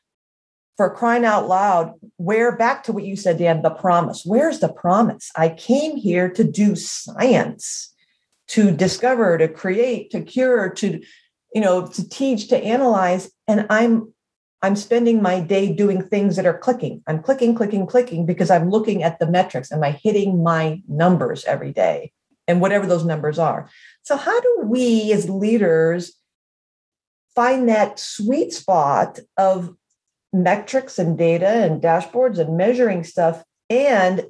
for 0.78 0.92
crying 0.92 1.26
out 1.26 1.48
loud, 1.48 1.94
where 2.18 2.56
back 2.56 2.84
to 2.84 2.94
what 2.94 3.04
you 3.04 3.16
said, 3.16 3.40
Dan, 3.40 3.63
the 3.63 3.72
promise. 3.72 4.22
Where's 4.24 4.60
the 4.60 4.72
promise? 4.72 5.32
I 5.36 5.50
came 5.50 5.98
here 5.98 6.30
to 6.30 6.44
do 6.44 6.76
science, 6.76 7.94
to 8.50 8.72
discover, 8.72 9.38
to 9.40 9.48
create, 9.48 10.12
to 10.12 10.22
cure, 10.22 10.70
to, 10.70 11.02
you 11.54 11.62
know, 11.62 11.88
to 11.88 12.08
teach, 12.08 12.50
to 12.50 12.63
analyze. 12.63 13.32
And 13.48 13.66
I'm 13.72 14.13
I'm 14.63 14.76
spending 14.76 15.22
my 15.22 15.40
day 15.40 15.72
doing 15.72 16.02
things 16.02 16.36
that 16.36 16.48
are 16.48 16.58
clicking. 16.58 17.04
I'm 17.06 17.22
clicking, 17.22 17.54
clicking, 17.54 17.86
clicking 17.86 18.26
because 18.26 18.50
I'm 18.50 18.70
looking 18.70 19.04
at 19.04 19.20
the 19.20 19.30
metrics. 19.30 19.72
Am 19.72 19.84
I 19.84 19.92
hitting 19.92 20.42
my 20.42 20.82
numbers 20.88 21.46
every 21.46 21.72
day? 21.72 22.12
And 22.48 22.60
whatever 22.62 22.88
those 22.88 23.06
numbers 23.06 23.38
are. 23.38 23.70
So, 24.04 24.16
how 24.16 24.40
do 24.40 24.62
we 24.66 25.12
as 25.12 25.30
leaders 25.30 26.13
find 27.36 27.68
that 27.68 28.00
sweet 28.00 28.54
spot 28.54 29.20
of 29.38 29.76
metrics 30.34 31.00
and 31.00 31.18
data 31.18 31.48
and 31.48 31.82
dashboards 31.82 32.40
and 32.40 32.58
measuring 32.58 33.04
stuff 33.04 33.44
and 33.70 34.26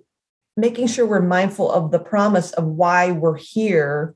making 0.56 0.88
sure 0.88 1.06
we're 1.06 1.22
mindful 1.22 1.72
of 1.72 1.92
the 1.92 2.00
promise 2.00 2.52
of 2.54 2.66
why 2.66 3.12
we're 3.12 3.38
here? 3.38 4.16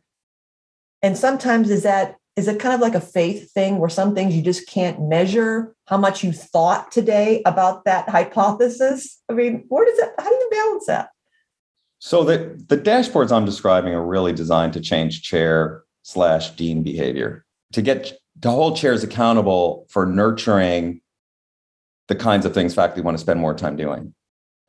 And 1.02 1.18
sometimes 1.18 1.70
is 1.70 1.84
that 1.84 2.16
is 2.38 2.48
it 2.48 2.60
kind 2.60 2.74
of 2.74 2.80
like 2.80 2.96
a 2.96 3.02
faith 3.02 3.52
thing 3.52 3.78
where 3.78 3.90
some 3.90 4.16
things 4.16 4.36
you 4.36 4.42
just 4.42 4.68
can't 4.68 5.02
measure 5.02 5.76
how 5.88 5.98
much 5.98 6.24
you 6.24 6.32
thought 6.32 6.92
today 6.92 7.42
about 7.46 7.84
that 7.86 8.08
hypothesis? 8.08 9.22
I 9.30 9.34
mean, 9.34 9.66
where 9.68 9.86
does 9.86 9.98
that, 10.00 10.14
how 10.18 10.30
do 10.30 10.36
you 10.36 10.50
balance 10.50 10.86
that? 10.88 11.10
So 12.00 12.24
the, 12.24 12.64
the 12.68 12.78
dashboards 12.78 13.32
I'm 13.32 13.46
describing 13.46 13.94
are 13.94 14.06
really 14.06 14.34
designed 14.34 14.74
to 14.74 14.80
change 14.80 15.24
chair 15.24 15.84
slash 16.04 16.52
dean 16.52 16.84
behavior 16.84 17.46
to 17.74 17.82
get 17.82 18.14
to 18.42 18.50
hold 18.50 18.78
chairs 18.78 19.04
accountable 19.04 19.86
for 19.90 20.06
nurturing 20.06 21.02
the 22.12 22.16
kinds 22.16 22.46
of 22.46 22.54
things 22.54 22.74
faculty 22.74 23.00
want 23.00 23.16
to 23.18 23.22
spend 23.22 23.40
more 23.40 23.56
time 23.56 23.78
doing. 23.78 24.14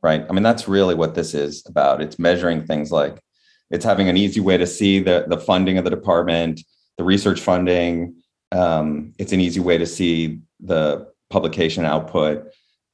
Right. 0.01 0.25
I 0.29 0.31
mean, 0.31 0.43
that's 0.43 0.65
really 0.65 0.95
what 0.95 1.13
this 1.13 1.33
is 1.33 1.61
about. 1.67 2.01
It's 2.01 2.17
measuring 2.17 2.65
things 2.65 2.89
like 2.89 3.21
it's 3.69 3.83
having 3.83 4.07
an 4.07 4.15
easy 4.15 4.39
way 4.39 4.55
to 4.57 4.65
see 4.65 4.99
the, 4.99 5.25
the 5.27 5.37
funding 5.37 5.77
of 5.77 5.83
the 5.83 5.89
department, 5.89 6.61
the 6.97 7.03
research 7.03 7.41
funding. 7.41 8.15
Um, 8.53 9.13
it's 9.17 9.33
an 9.33 9.41
easy 9.41 9.59
way 9.59 9.77
to 9.77 9.85
see 9.85 10.39
the 10.61 11.11
publication 11.29 11.83
output 11.83 12.47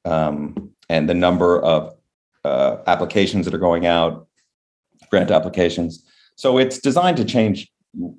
um, 0.04 0.72
and 0.88 1.08
the 1.08 1.14
number 1.14 1.60
of 1.60 1.94
uh, 2.44 2.78
applications 2.88 3.44
that 3.44 3.54
are 3.54 3.58
going 3.58 3.86
out, 3.86 4.26
grant 5.10 5.30
applications. 5.30 6.04
So 6.34 6.58
it's 6.58 6.78
designed 6.78 7.18
to 7.18 7.24
change 7.24 7.70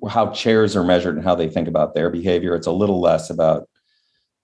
how 0.08 0.30
chairs 0.30 0.76
are 0.76 0.84
measured 0.84 1.16
and 1.16 1.24
how 1.24 1.34
they 1.34 1.50
think 1.50 1.68
about 1.68 1.94
their 1.94 2.08
behavior. 2.08 2.54
It's 2.54 2.66
a 2.66 2.72
little 2.72 3.00
less 3.00 3.28
about 3.28 3.68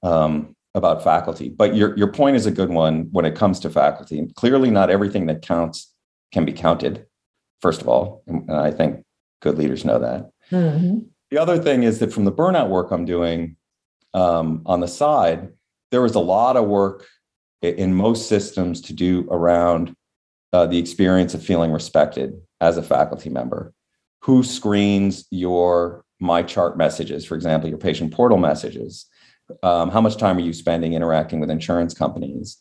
um, 0.02 0.54
about 0.78 1.04
faculty. 1.04 1.50
But 1.50 1.76
your 1.76 1.96
your 1.96 2.10
point 2.10 2.36
is 2.36 2.46
a 2.46 2.50
good 2.50 2.70
one 2.70 3.08
when 3.12 3.24
it 3.24 3.34
comes 3.34 3.60
to 3.60 3.70
faculty. 3.70 4.26
Clearly, 4.34 4.70
not 4.70 4.90
everything 4.90 5.26
that 5.26 5.42
counts 5.42 5.92
can 6.32 6.44
be 6.44 6.52
counted. 6.52 7.04
First 7.60 7.82
of 7.82 7.88
all, 7.88 8.22
and 8.26 8.50
I 8.50 8.70
think 8.70 9.04
good 9.42 9.58
leaders 9.58 9.84
know 9.84 9.98
that. 9.98 10.30
Mm-hmm. 10.50 11.00
The 11.30 11.38
other 11.38 11.58
thing 11.58 11.82
is 11.82 11.98
that 11.98 12.12
from 12.12 12.24
the 12.24 12.32
burnout 12.32 12.68
work 12.68 12.90
I'm 12.90 13.04
doing 13.04 13.56
um, 14.14 14.62
on 14.64 14.80
the 14.80 14.88
side, 14.88 15.48
there 15.90 16.00
was 16.00 16.14
a 16.14 16.20
lot 16.20 16.56
of 16.56 16.66
work 16.66 17.06
in 17.60 17.94
most 17.94 18.28
systems 18.28 18.80
to 18.82 18.92
do 18.92 19.26
around 19.30 19.94
uh, 20.52 20.66
the 20.66 20.78
experience 20.78 21.34
of 21.34 21.42
feeling 21.42 21.72
respected 21.72 22.40
as 22.60 22.76
a 22.76 22.82
faculty 22.82 23.30
member? 23.30 23.72
Who 24.22 24.42
screens 24.42 25.26
your 25.30 26.04
MyChart 26.22 26.76
messages, 26.76 27.24
for 27.24 27.34
example, 27.34 27.68
your 27.68 27.78
patient 27.78 28.12
portal 28.12 28.38
messages? 28.38 29.06
Um, 29.62 29.90
how 29.90 30.00
much 30.00 30.16
time 30.16 30.36
are 30.36 30.40
you 30.40 30.52
spending 30.52 30.94
interacting 30.94 31.40
with 31.40 31.50
insurance 31.50 31.94
companies? 31.94 32.58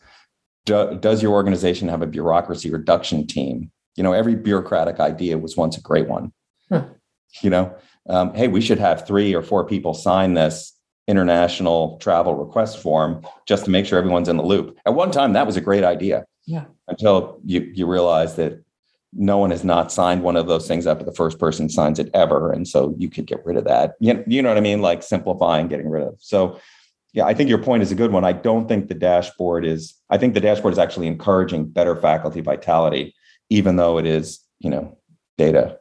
Do, 0.65 0.97
does 0.99 1.21
your 1.21 1.33
organization 1.33 1.87
have 1.87 2.01
a 2.01 2.07
bureaucracy 2.07 2.69
reduction 2.69 3.27
team? 3.27 3.71
You 3.95 4.03
know, 4.03 4.13
every 4.13 4.35
bureaucratic 4.35 4.99
idea 4.99 5.37
was 5.37 5.57
once 5.57 5.77
a 5.77 5.81
great 5.81 6.07
one. 6.07 6.31
Hmm. 6.69 6.79
You 7.41 7.49
know, 7.49 7.75
um, 8.09 8.33
hey, 8.33 8.47
we 8.47 8.61
should 8.61 8.79
have 8.79 9.05
three 9.05 9.33
or 9.35 9.41
four 9.41 9.65
people 9.65 9.93
sign 9.93 10.33
this 10.33 10.73
international 11.07 11.97
travel 11.99 12.35
request 12.35 12.79
form 12.79 13.25
just 13.47 13.65
to 13.65 13.71
make 13.71 13.85
sure 13.85 13.97
everyone's 13.97 14.29
in 14.29 14.37
the 14.37 14.43
loop. 14.43 14.77
At 14.85 14.93
one 14.93 15.11
time, 15.11 15.33
that 15.33 15.45
was 15.45 15.57
a 15.57 15.61
great 15.61 15.83
idea. 15.83 16.25
Yeah. 16.45 16.65
Until 16.87 17.39
you 17.45 17.69
you 17.73 17.85
realize 17.85 18.35
that 18.35 18.63
no 19.13 19.37
one 19.37 19.51
has 19.51 19.63
not 19.63 19.91
signed 19.91 20.21
one 20.21 20.35
of 20.35 20.47
those 20.47 20.67
things 20.67 20.85
after 20.85 21.03
the 21.03 21.13
first 21.13 21.39
person 21.39 21.69
signs 21.69 21.99
it 21.99 22.09
ever, 22.13 22.51
and 22.51 22.67
so 22.67 22.93
you 22.97 23.09
could 23.09 23.25
get 23.25 23.45
rid 23.45 23.57
of 23.57 23.65
that. 23.65 23.95
You, 23.99 24.23
you 24.27 24.41
know 24.41 24.49
what 24.49 24.57
I 24.57 24.61
mean? 24.61 24.81
Like 24.81 25.03
simplifying, 25.03 25.67
getting 25.67 25.89
rid 25.89 26.03
of. 26.03 26.15
So, 26.19 26.59
yeah, 27.17 27.25
I 27.25 27.33
think 27.33 27.49
your 27.49 27.57
point 27.57 27.81
is 27.81 27.91
a 27.91 27.95
good 27.95 28.11
one. 28.11 28.23
I 28.23 28.31
don't 28.31 28.67
think 28.67 28.89
the 28.89 28.93
dashboard 28.93 29.65
is. 29.65 29.95
I 30.11 30.19
think 30.19 30.35
the 30.35 30.39
dashboard 30.39 30.73
is 30.73 30.77
actually 30.77 31.07
encouraging 31.07 31.67
better 31.67 31.95
faculty 31.95 32.41
vitality, 32.41 33.15
even 33.49 33.75
though 33.75 33.97
it 33.97 34.05
is 34.05 34.39
you 34.59 34.69
know 34.69 34.95
data. 35.35 35.79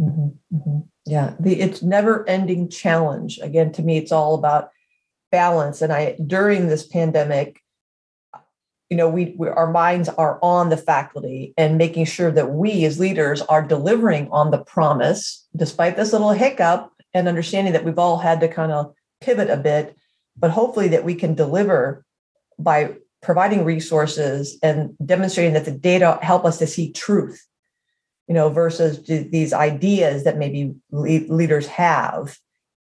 Mm-hmm, 0.00 0.56
mm-hmm. 0.56 0.78
Yeah, 1.04 1.34
the 1.38 1.60
it's 1.60 1.82
never 1.82 2.26
ending 2.26 2.70
challenge. 2.70 3.38
Again, 3.42 3.72
to 3.72 3.82
me, 3.82 3.98
it's 3.98 4.10
all 4.10 4.36
about 4.36 4.70
balance. 5.30 5.82
And 5.82 5.92
I 5.92 6.16
during 6.26 6.68
this 6.68 6.86
pandemic, 6.86 7.60
you 8.88 8.96
know, 8.96 9.10
we, 9.10 9.34
we 9.36 9.48
our 9.48 9.70
minds 9.70 10.08
are 10.08 10.38
on 10.40 10.70
the 10.70 10.78
faculty 10.78 11.52
and 11.58 11.76
making 11.76 12.06
sure 12.06 12.30
that 12.30 12.52
we 12.52 12.86
as 12.86 12.98
leaders 12.98 13.42
are 13.42 13.60
delivering 13.60 14.30
on 14.30 14.50
the 14.50 14.64
promise, 14.64 15.46
despite 15.54 15.96
this 15.96 16.14
little 16.14 16.32
hiccup, 16.32 16.90
and 17.12 17.28
understanding 17.28 17.74
that 17.74 17.84
we've 17.84 17.98
all 17.98 18.16
had 18.16 18.40
to 18.40 18.48
kind 18.48 18.72
of 18.72 18.94
pivot 19.20 19.50
a 19.50 19.58
bit, 19.58 19.94
but 20.36 20.50
hopefully 20.50 20.88
that 20.88 21.04
we 21.04 21.14
can 21.14 21.34
deliver 21.34 22.04
by 22.58 22.96
providing 23.22 23.64
resources 23.64 24.58
and 24.62 24.94
demonstrating 25.04 25.54
that 25.54 25.64
the 25.64 25.70
data 25.70 26.18
help 26.22 26.44
us 26.44 26.58
to 26.58 26.66
see 26.66 26.92
truth 26.92 27.46
you 28.26 28.34
know, 28.34 28.48
versus 28.48 29.02
these 29.06 29.52
ideas 29.52 30.24
that 30.24 30.38
maybe 30.38 30.74
leaders 30.90 31.66
have. 31.66 32.38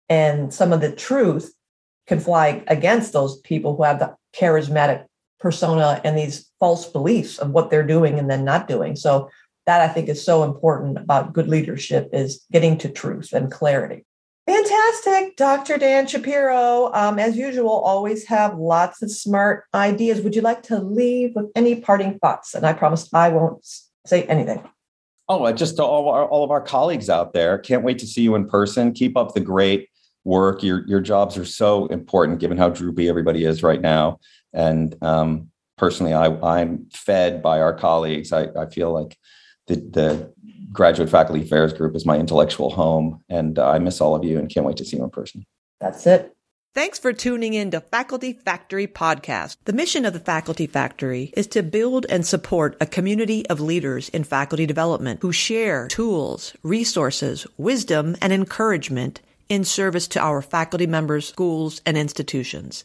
And 0.08 0.52
some 0.52 0.72
of 0.72 0.80
the 0.80 0.92
truth 0.92 1.54
can 2.06 2.18
fly 2.18 2.64
against 2.66 3.12
those 3.12 3.40
people 3.42 3.76
who 3.76 3.84
have 3.84 3.98
the 3.98 4.16
charismatic 4.34 5.04
persona 5.38 6.00
and 6.02 6.18
these 6.18 6.50
false 6.58 6.86
beliefs 6.90 7.38
of 7.38 7.50
what 7.50 7.70
they're 7.70 7.86
doing 7.86 8.18
and 8.18 8.28
then 8.28 8.44
not 8.44 8.66
doing. 8.66 8.96
So 8.96 9.30
that 9.66 9.80
I 9.80 9.92
think 9.92 10.08
is 10.08 10.24
so 10.24 10.42
important 10.42 10.96
about 10.96 11.34
good 11.34 11.46
leadership 11.46 12.08
is 12.12 12.44
getting 12.50 12.78
to 12.78 12.88
truth 12.88 13.32
and 13.32 13.52
clarity. 13.52 14.04
Fantastic, 14.48 15.36
Dr. 15.36 15.76
Dan 15.76 16.06
Shapiro. 16.06 16.90
Um, 16.94 17.18
as 17.18 17.36
usual, 17.36 17.68
always 17.68 18.24
have 18.28 18.56
lots 18.56 19.02
of 19.02 19.10
smart 19.10 19.64
ideas. 19.74 20.22
Would 20.22 20.34
you 20.34 20.40
like 20.40 20.62
to 20.64 20.78
leave 20.78 21.32
with 21.34 21.50
any 21.54 21.74
parting 21.74 22.18
thoughts? 22.18 22.54
And 22.54 22.64
I 22.64 22.72
promise 22.72 23.12
I 23.12 23.28
won't 23.28 23.62
say 24.06 24.22
anything. 24.22 24.66
Oh, 25.28 25.52
just 25.52 25.76
to 25.76 25.84
all, 25.84 26.08
our, 26.08 26.24
all 26.26 26.44
of 26.44 26.50
our 26.50 26.62
colleagues 26.62 27.10
out 27.10 27.34
there. 27.34 27.58
Can't 27.58 27.84
wait 27.84 27.98
to 27.98 28.06
see 28.06 28.22
you 28.22 28.34
in 28.36 28.48
person. 28.48 28.92
Keep 28.92 29.18
up 29.18 29.34
the 29.34 29.40
great 29.40 29.90
work. 30.24 30.62
Your 30.62 30.86
your 30.88 31.00
jobs 31.00 31.36
are 31.36 31.44
so 31.44 31.84
important 31.88 32.40
given 32.40 32.56
how 32.56 32.70
droopy 32.70 33.06
everybody 33.06 33.44
is 33.44 33.62
right 33.62 33.82
now. 33.82 34.18
And 34.54 34.96
um, 35.02 35.50
personally, 35.76 36.14
I, 36.14 36.26
I'm 36.26 36.86
fed 36.90 37.42
by 37.42 37.60
our 37.60 37.74
colleagues. 37.74 38.32
I, 38.32 38.48
I 38.58 38.70
feel 38.70 38.94
like 38.94 39.18
the, 39.66 39.76
the 39.76 40.32
graduate 40.72 41.10
faculty 41.10 41.42
affairs 41.42 41.72
group 41.72 41.94
is 41.96 42.06
my 42.06 42.18
intellectual 42.18 42.70
home. 42.70 43.22
And 43.28 43.58
uh, 43.58 43.68
I 43.68 43.78
miss 43.78 44.00
all 44.00 44.14
of 44.14 44.24
you 44.24 44.38
and 44.38 44.48
can't 44.48 44.66
wait 44.66 44.76
to 44.78 44.84
see 44.84 44.96
you 44.96 45.04
in 45.04 45.10
person. 45.10 45.44
That's 45.80 46.06
it. 46.06 46.34
Thanks 46.74 46.98
for 46.98 47.12
tuning 47.12 47.54
in 47.54 47.70
to 47.72 47.80
Faculty 47.80 48.34
Factory 48.34 48.86
Podcast. 48.86 49.56
The 49.64 49.72
mission 49.72 50.04
of 50.04 50.12
the 50.12 50.20
Faculty 50.20 50.66
Factory 50.66 51.32
is 51.36 51.46
to 51.48 51.62
build 51.62 52.06
and 52.08 52.24
support 52.24 52.76
a 52.80 52.86
community 52.86 53.44
of 53.48 53.58
leaders 53.58 54.08
in 54.10 54.22
faculty 54.22 54.66
development 54.66 55.20
who 55.22 55.32
share 55.32 55.88
tools, 55.88 56.54
resources, 56.62 57.46
wisdom, 57.56 58.16
and 58.20 58.32
encouragement 58.32 59.20
in 59.48 59.64
service 59.64 60.06
to 60.08 60.20
our 60.20 60.42
faculty 60.42 60.86
members, 60.86 61.26
schools, 61.26 61.80
and 61.86 61.96
institutions. 61.96 62.84